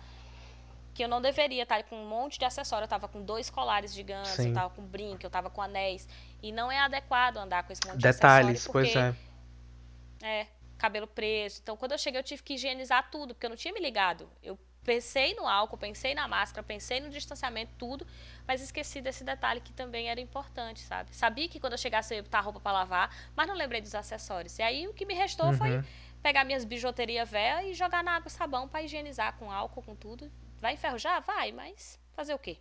que 0.95 1.03
eu 1.05 1.09
não 1.09 1.21
deveria 1.23 1.63
estar 1.63 1.83
com 1.85 1.97
um 1.97 2.07
monte 2.07 2.39
de 2.39 2.45
acessório. 2.45 2.85
Eu 2.85 2.89
tava 2.89 3.09
com 3.09 3.23
dois 3.23 3.49
colares 3.51 3.95
gigantes, 3.95 4.33
Sim. 4.33 4.49
eu 4.49 4.55
tava 4.55 4.71
com 4.71 4.83
brinco, 4.83 5.25
eu 5.25 5.31
tava 5.31 5.49
com 5.51 5.61
anéis. 5.63 6.07
E 6.43 6.51
não 6.53 6.71
é 6.73 6.79
adequado 6.81 7.37
andar 7.39 7.63
com 7.63 7.73
esse 7.73 7.81
monte 7.87 7.99
Detalhes, 8.01 8.47
de 8.47 8.53
acessório. 8.69 8.73
pois 8.73 8.93
porque, 8.93 10.27
é. 10.27 10.41
é. 10.41 10.47
cabelo 10.79 11.07
preso. 11.07 11.61
Então, 11.63 11.77
quando 11.79 11.93
eu 11.93 11.99
cheguei, 11.99 12.19
eu 12.21 12.25
tive 12.25 12.43
que 12.43 12.55
higienizar 12.55 13.11
tudo, 13.11 13.35
porque 13.35 13.47
eu 13.47 13.51
não 13.51 13.57
tinha 13.57 13.73
me 13.73 13.81
ligado. 13.81 14.29
Eu 14.43 14.59
pensei 14.85 15.35
no 15.35 15.47
álcool, 15.47 15.77
pensei 15.77 16.15
na 16.15 16.27
máscara, 16.27 16.63
pensei 16.63 17.01
no 17.01 17.09
distanciamento, 17.11 17.73
tudo, 17.79 18.07
mas 18.47 18.61
esqueci 18.61 19.01
desse 19.01 19.23
detalhe 19.25 19.61
que 19.61 19.73
também 19.73 20.09
era 20.09 20.21
importante, 20.21 20.81
sabe? 20.81 21.15
Sabia 21.15 21.49
que 21.49 21.61
quando 21.61 21.73
eu 21.75 21.79
chegasse 21.79 22.13
eu 22.15 22.17
ia 22.17 22.23
botar 22.23 22.39
a 22.39 22.43
roupa 22.43 22.61
para 22.61 22.73
lavar, 22.73 23.15
mas 23.37 23.47
não 23.47 23.55
lembrei 23.55 23.81
dos 23.81 23.95
acessórios. 23.95 24.59
E 24.59 24.63
aí 24.63 24.89
o 24.89 24.95
que 24.95 25.05
me 25.07 25.15
restou 25.15 25.47
Uhum. 25.47 25.55
foi 25.55 25.83
pegar 26.23 26.45
minhas 26.45 26.65
bijuterias 26.65 27.29
velhas 27.31 27.71
e 27.71 27.75
jogar 27.75 28.03
na 28.03 28.13
água 28.17 28.29
e 28.29 28.31
sabão 28.31 28.69
para 28.69 28.83
higienizar 28.83 29.35
com 29.39 29.51
álcool, 29.51 29.83
com 29.83 29.95
tudo. 29.95 30.31
Vai 30.61 30.75
enferrujar? 30.75 31.21
Vai, 31.23 31.53
mas 31.53 31.99
fazer 32.15 32.35
o 32.35 32.39
quê? 32.39 32.59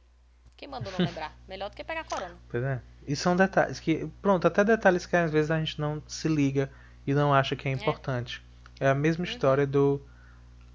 Quem 0.57 0.67
mandou 0.67 0.91
não 0.91 0.99
lembrar? 1.05 1.35
Melhor 1.47 1.69
do 1.69 1.75
que 1.75 1.83
pegar 1.83 2.03
corona. 2.03 2.35
Pois 2.49 2.63
é. 2.63 2.81
E 3.07 3.15
são 3.15 3.35
detalhes 3.35 3.79
que. 3.79 4.07
Pronto, 4.21 4.45
até 4.47 4.63
detalhes 4.63 5.05
que 5.07 5.15
às 5.15 5.31
vezes 5.31 5.49
a 5.49 5.57
gente 5.59 5.79
não 5.81 6.01
se 6.07 6.27
liga 6.27 6.71
e 7.05 7.13
não 7.15 7.33
acha 7.33 7.55
que 7.55 7.67
é 7.67 7.71
importante. 7.71 8.43
É, 8.79 8.87
a 8.89 8.95
mesma 8.95 9.25
história 9.25 9.65
do. 9.65 10.03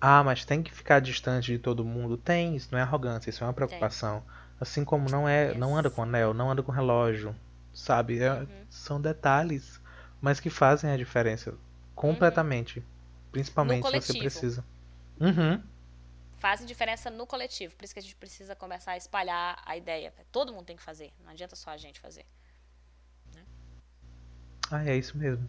Ah, 0.01 0.23
mas 0.23 0.45
tem 0.45 0.63
que 0.63 0.73
ficar 0.73 1.01
distante 1.01 1.53
de 1.53 1.59
todo 1.59 1.85
mundo. 1.85 2.17
Tem, 2.17 2.55
isso 2.57 2.69
não 2.71 2.79
é 2.79 2.83
arrogância, 2.83 3.31
isso 3.31 3.43
é 3.43 3.47
uma 3.47 3.53
preocupação. 3.53 4.23
Assim 4.61 4.85
como 4.85 5.09
não 5.11 5.29
é. 5.29 5.55
Não 5.55 5.77
anda 5.77 5.91
com 5.91 6.03
anel, 6.03 6.33
não 6.35 6.51
anda 6.51 6.63
com 6.63 6.73
relógio. 6.73 7.35
Sabe? 7.75 8.23
É- 8.23 8.47
São 8.71 9.01
detalhes, 9.01 9.81
mas 10.21 10.41
que 10.41 10.49
fazem 10.51 10.91
a 10.91 10.97
diferença 10.97 11.55
completamente. 11.95 12.83
Principalmente 13.33 13.87
se 13.87 14.01
você 14.01 14.15
precisa. 14.15 14.65
Uhum. 15.21 15.63
Fazem 16.39 16.67
diferença 16.67 17.11
no 17.11 17.27
coletivo. 17.27 17.75
Por 17.77 17.85
isso 17.85 17.95
que 17.95 17.99
a 17.99 18.03
gente 18.03 18.17
precisa 18.17 18.55
começar 18.55 18.93
a 18.93 18.97
espalhar 18.97 19.61
a 19.65 19.77
ideia. 19.77 20.13
Todo 20.31 20.53
mundo 20.53 20.67
tem 20.67 20.77
que 20.77 20.83
fazer. 20.83 21.13
Não 21.25 21.31
adianta 21.31 21.57
só 21.57 21.71
a 21.71 21.77
gente 21.77 21.99
fazer. 22.01 22.25
Ah, 24.71 24.85
é 24.85 24.97
isso 24.97 25.17
mesmo. 25.17 25.49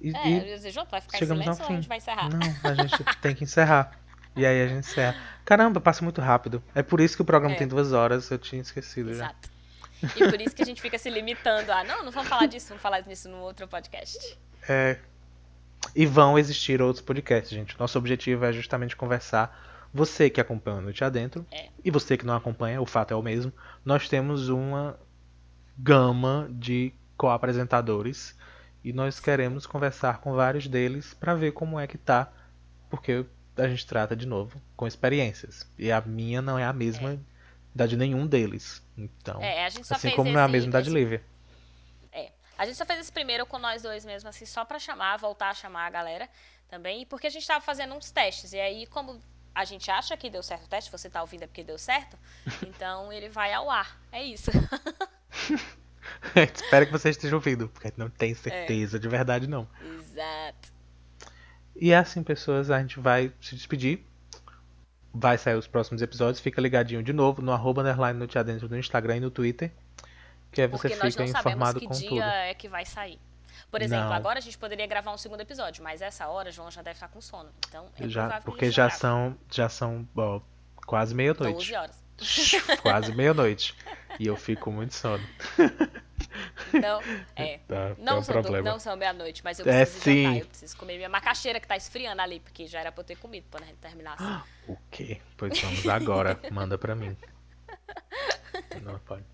E, 0.00 0.14
É, 0.16 0.28
e- 0.28 0.50
eu 0.50 0.56
dizer, 0.56 0.72
vai 0.90 1.00
ficar 1.00 1.16
em 1.16 1.20
chegamos 1.20 1.46
ao 1.46 1.54
silêncio 1.54 1.62
ou 1.62 1.64
a 1.64 1.68
fim. 1.68 1.74
gente 1.76 1.88
vai 1.88 1.98
encerrar? 1.98 2.28
Não, 2.28 2.70
a 2.70 2.74
gente 2.74 3.04
tem 3.20 3.34
que 3.34 3.44
encerrar. 3.44 3.92
E 4.34 4.46
aí 4.46 4.62
a 4.62 4.68
gente 4.68 4.80
encerra. 4.88 5.14
Caramba, 5.44 5.80
passa 5.80 6.02
muito 6.02 6.20
rápido. 6.20 6.62
É 6.74 6.82
por 6.82 7.00
isso 7.00 7.14
que 7.16 7.22
o 7.22 7.24
programa 7.24 7.54
É. 7.54 7.58
tem 7.58 7.68
duas 7.68 7.92
horas, 7.92 8.30
eu 8.30 8.38
tinha 8.38 8.62
esquecido 8.62 9.10
já. 9.14 9.26
Exato. 9.26 9.50
E 10.16 10.28
por 10.30 10.40
isso 10.40 10.56
que 10.56 10.62
a 10.62 10.66
gente 10.66 10.80
fica 10.82 10.98
se 10.98 11.08
limitando 11.10 11.70
a, 11.70 11.84
não, 11.84 12.02
não 12.04 12.10
vamos 12.10 12.28
falar 12.28 12.46
disso, 12.46 12.68
vamos 12.68 12.82
falar 12.82 13.00
disso 13.00 13.28
no 13.28 13.36
outro 13.38 13.68
podcast. 13.68 14.36
É. 14.68 14.98
E 15.94 16.06
vão 16.06 16.38
existir 16.38 16.80
outros 16.82 17.04
podcasts, 17.04 17.50
gente. 17.50 17.78
Nosso 17.78 17.98
objetivo 17.98 18.44
é 18.44 18.52
justamente 18.52 18.96
conversar. 18.96 19.56
Você 19.94 20.30
que 20.30 20.40
acompanha 20.40 20.78
o 20.78 20.80
Noite 20.80 21.04
Adentro 21.04 21.46
É. 21.52 21.68
e 21.84 21.90
você 21.90 22.16
que 22.16 22.24
não 22.24 22.34
acompanha, 22.34 22.80
o 22.80 22.86
fato 22.86 23.12
é 23.12 23.16
o 23.16 23.22
mesmo. 23.22 23.52
Nós 23.84 24.08
temos 24.08 24.48
uma 24.48 24.98
gama 25.78 26.48
de 26.50 26.92
co-apresentadores 27.22 28.36
e 28.82 28.92
nós 28.92 29.20
queremos 29.20 29.64
conversar 29.64 30.18
com 30.18 30.34
vários 30.34 30.66
deles 30.66 31.14
para 31.14 31.36
ver 31.36 31.52
como 31.52 31.78
é 31.78 31.86
que 31.86 31.96
tá, 31.96 32.32
porque 32.90 33.24
a 33.56 33.68
gente 33.68 33.86
trata 33.86 34.16
de 34.16 34.26
novo 34.26 34.60
com 34.74 34.88
experiências. 34.88 35.64
E 35.78 35.92
a 35.92 36.00
minha 36.00 36.42
não 36.42 36.58
é 36.58 36.64
a 36.64 36.72
mesma 36.72 37.16
da 37.72 37.86
de 37.86 37.96
nenhum 37.96 38.26
deles. 38.26 38.82
Então, 38.98 39.40
É, 39.40 39.64
assim 39.66 40.10
como 40.16 40.32
não 40.32 40.40
é 40.40 40.42
a 40.42 40.48
mesma 40.48 40.72
da 40.72 40.80
de 40.80 40.90
Lívia. 40.90 41.22
É. 42.10 42.32
A 42.58 42.66
gente 42.66 42.76
só 42.76 42.84
fez 42.84 42.98
esse 42.98 43.12
primeiro 43.12 43.46
com 43.46 43.56
nós 43.56 43.82
dois 43.82 44.04
mesmo, 44.04 44.28
assim, 44.28 44.44
só 44.44 44.64
pra 44.64 44.80
chamar, 44.80 45.16
voltar 45.16 45.50
a 45.50 45.54
chamar 45.54 45.86
a 45.86 45.90
galera 45.90 46.28
também. 46.68 47.06
Porque 47.06 47.28
a 47.28 47.30
gente 47.30 47.46
tava 47.46 47.64
fazendo 47.64 47.94
uns 47.94 48.10
testes. 48.10 48.52
E 48.52 48.58
aí, 48.58 48.84
como 48.88 49.22
a 49.54 49.64
gente 49.64 49.88
acha 49.92 50.16
que 50.16 50.28
deu 50.28 50.42
certo 50.42 50.64
o 50.64 50.68
teste, 50.68 50.90
você 50.90 51.08
tá 51.08 51.20
ouvindo 51.20 51.44
é 51.44 51.46
porque 51.46 51.62
deu 51.62 51.78
certo, 51.78 52.18
então 52.66 53.12
ele 53.12 53.28
vai 53.28 53.52
ao 53.52 53.70
ar. 53.70 53.96
É 54.10 54.20
isso. 54.24 54.50
Espero 56.54 56.86
que 56.86 56.92
você 56.92 57.10
esteja 57.10 57.34
ouvindo, 57.34 57.68
porque 57.68 57.92
não 57.96 58.06
É. 58.06 58.10
tem 58.10 58.34
certeza 58.34 58.98
de 58.98 59.08
verdade 59.08 59.46
não. 59.46 59.66
Exato. 59.98 60.72
E 61.76 61.92
é 61.92 61.96
assim, 61.96 62.22
pessoas, 62.22 62.70
a 62.70 62.78
gente 62.80 63.00
vai 63.00 63.32
se 63.40 63.54
despedir. 63.54 64.04
Vai 65.14 65.36
sair 65.36 65.56
os 65.56 65.66
próximos 65.66 66.00
episódios. 66.00 66.40
Fica 66.40 66.60
ligadinho 66.60 67.02
de 67.02 67.12
novo 67.12 67.42
no 67.42 67.52
arroba 67.52 67.82
underline 67.82 68.18
no 68.18 68.26
Tia 68.26 68.42
Dentro 68.42 68.68
no 68.68 68.78
Instagram 68.78 69.16
e 69.16 69.20
no 69.20 69.30
Twitter. 69.30 69.70
Que 70.50 70.62
aí 70.62 70.66
você 70.68 70.88
Porque 70.88 71.02
nós 71.04 71.14
fica 71.14 71.24
não 71.24 71.32
sabemos 71.32 71.54
informado 71.54 71.80
que 71.80 71.86
com 71.86 71.94
dia 71.94 72.08
tudo. 72.08 72.22
é 72.22 72.54
que 72.54 72.68
vai 72.68 72.84
sair. 72.84 73.18
Por 73.70 73.80
exemplo, 73.80 74.04
Não. 74.06 74.12
agora 74.12 74.38
a 74.38 74.42
gente 74.42 74.56
poderia 74.58 74.86
gravar 74.86 75.12
um 75.12 75.16
segundo 75.18 75.40
episódio, 75.40 75.82
mas 75.82 76.02
essa 76.02 76.28
hora 76.28 76.50
João 76.50 76.70
já 76.70 76.82
deve 76.82 76.94
estar 76.96 77.08
com 77.08 77.20
sono. 77.22 77.48
Então 77.68 77.86
é 77.98 78.06
Já, 78.08 78.40
porque 78.42 78.70
já 78.70 78.84
grave. 78.86 79.00
são, 79.00 79.36
já 79.50 79.68
são 79.68 80.06
ó, 80.14 80.40
quase 80.86 81.14
12 81.14 81.14
meia-noite. 81.14 81.74
horas. 81.74 82.02
quase 82.82 83.12
meia-noite. 83.14 83.74
E 84.18 84.26
eu 84.26 84.36
fico 84.36 84.70
muito 84.70 84.94
sono. 84.94 85.22
Então, 86.72 87.00
é. 87.36 87.58
Tá, 87.68 87.94
Não, 87.98 88.16
é 88.16 88.18
um 88.20 88.22
são, 88.22 88.34
do- 88.36 88.42
problema. 88.42 88.70
não 88.70 88.78
são 88.78 88.96
meia-noite, 88.96 89.42
mas 89.44 89.58
eu 89.58 89.66
É, 89.68 89.80
preciso 89.84 90.04
sim. 90.04 90.22
jantar. 90.24 90.38
Eu 90.40 90.46
preciso 90.46 90.76
comer 90.76 90.96
minha 90.96 91.08
macaxeira 91.08 91.60
que 91.60 91.66
tá 91.66 91.76
esfriando 91.76 92.22
ali, 92.22 92.40
porque 92.40 92.66
já 92.66 92.80
era 92.80 92.92
pra 92.92 93.00
eu 93.02 93.06
ter 93.06 93.16
comido 93.16 93.46
quando 93.50 93.64
a 93.64 93.66
gente 93.66 93.78
terminasse. 93.78 94.22
O 94.68 94.76
quê? 94.92 95.20
Pois 95.36 95.58
vamos 95.60 95.88
agora. 95.88 96.38
Manda 96.52 96.78
pra 96.78 96.94
mim. 96.94 97.16
Não 98.82 98.96
pode. 99.00 99.24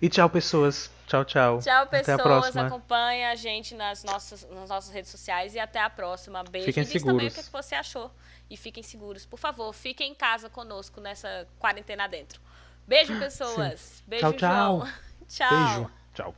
E 0.00 0.08
tchau, 0.10 0.28
pessoas. 0.28 0.90
Tchau, 1.06 1.24
tchau. 1.24 1.58
Tchau, 1.60 1.82
Até 1.84 1.96
a 1.96 2.00
pessoas. 2.00 2.20
próxima. 2.22 2.66
Acompanha 2.66 3.30
a 3.30 3.34
gente 3.34 3.74
nas 3.74 4.04
nossas, 4.04 4.46
nas 4.50 4.68
nossas 4.68 4.92
redes 4.92 5.10
sociais 5.10 5.54
e 5.54 5.58
até 5.58 5.80
a 5.80 5.88
próxima. 5.88 6.44
Beijo. 6.44 6.66
Fiquem 6.66 6.82
e 6.82 6.86
diz 6.86 7.02
também 7.02 7.26
o 7.26 7.30
seguros. 7.30 7.46
que 7.48 7.52
você 7.52 7.74
achou. 7.74 8.14
E 8.52 8.56
fiquem 8.58 8.82
seguros. 8.82 9.24
Por 9.24 9.38
favor, 9.38 9.72
fiquem 9.72 10.10
em 10.10 10.14
casa 10.14 10.50
conosco 10.50 11.00
nessa 11.00 11.48
quarentena 11.58 12.06
dentro. 12.06 12.38
Beijo, 12.86 13.18
pessoas. 13.18 14.04
Beijo, 14.06 14.30
Tchau, 14.30 14.32
tchau. 14.34 14.78
João. 14.84 14.92
Tchau. 15.26 15.74
Beijo. 15.74 15.90
Tchau. 16.12 16.34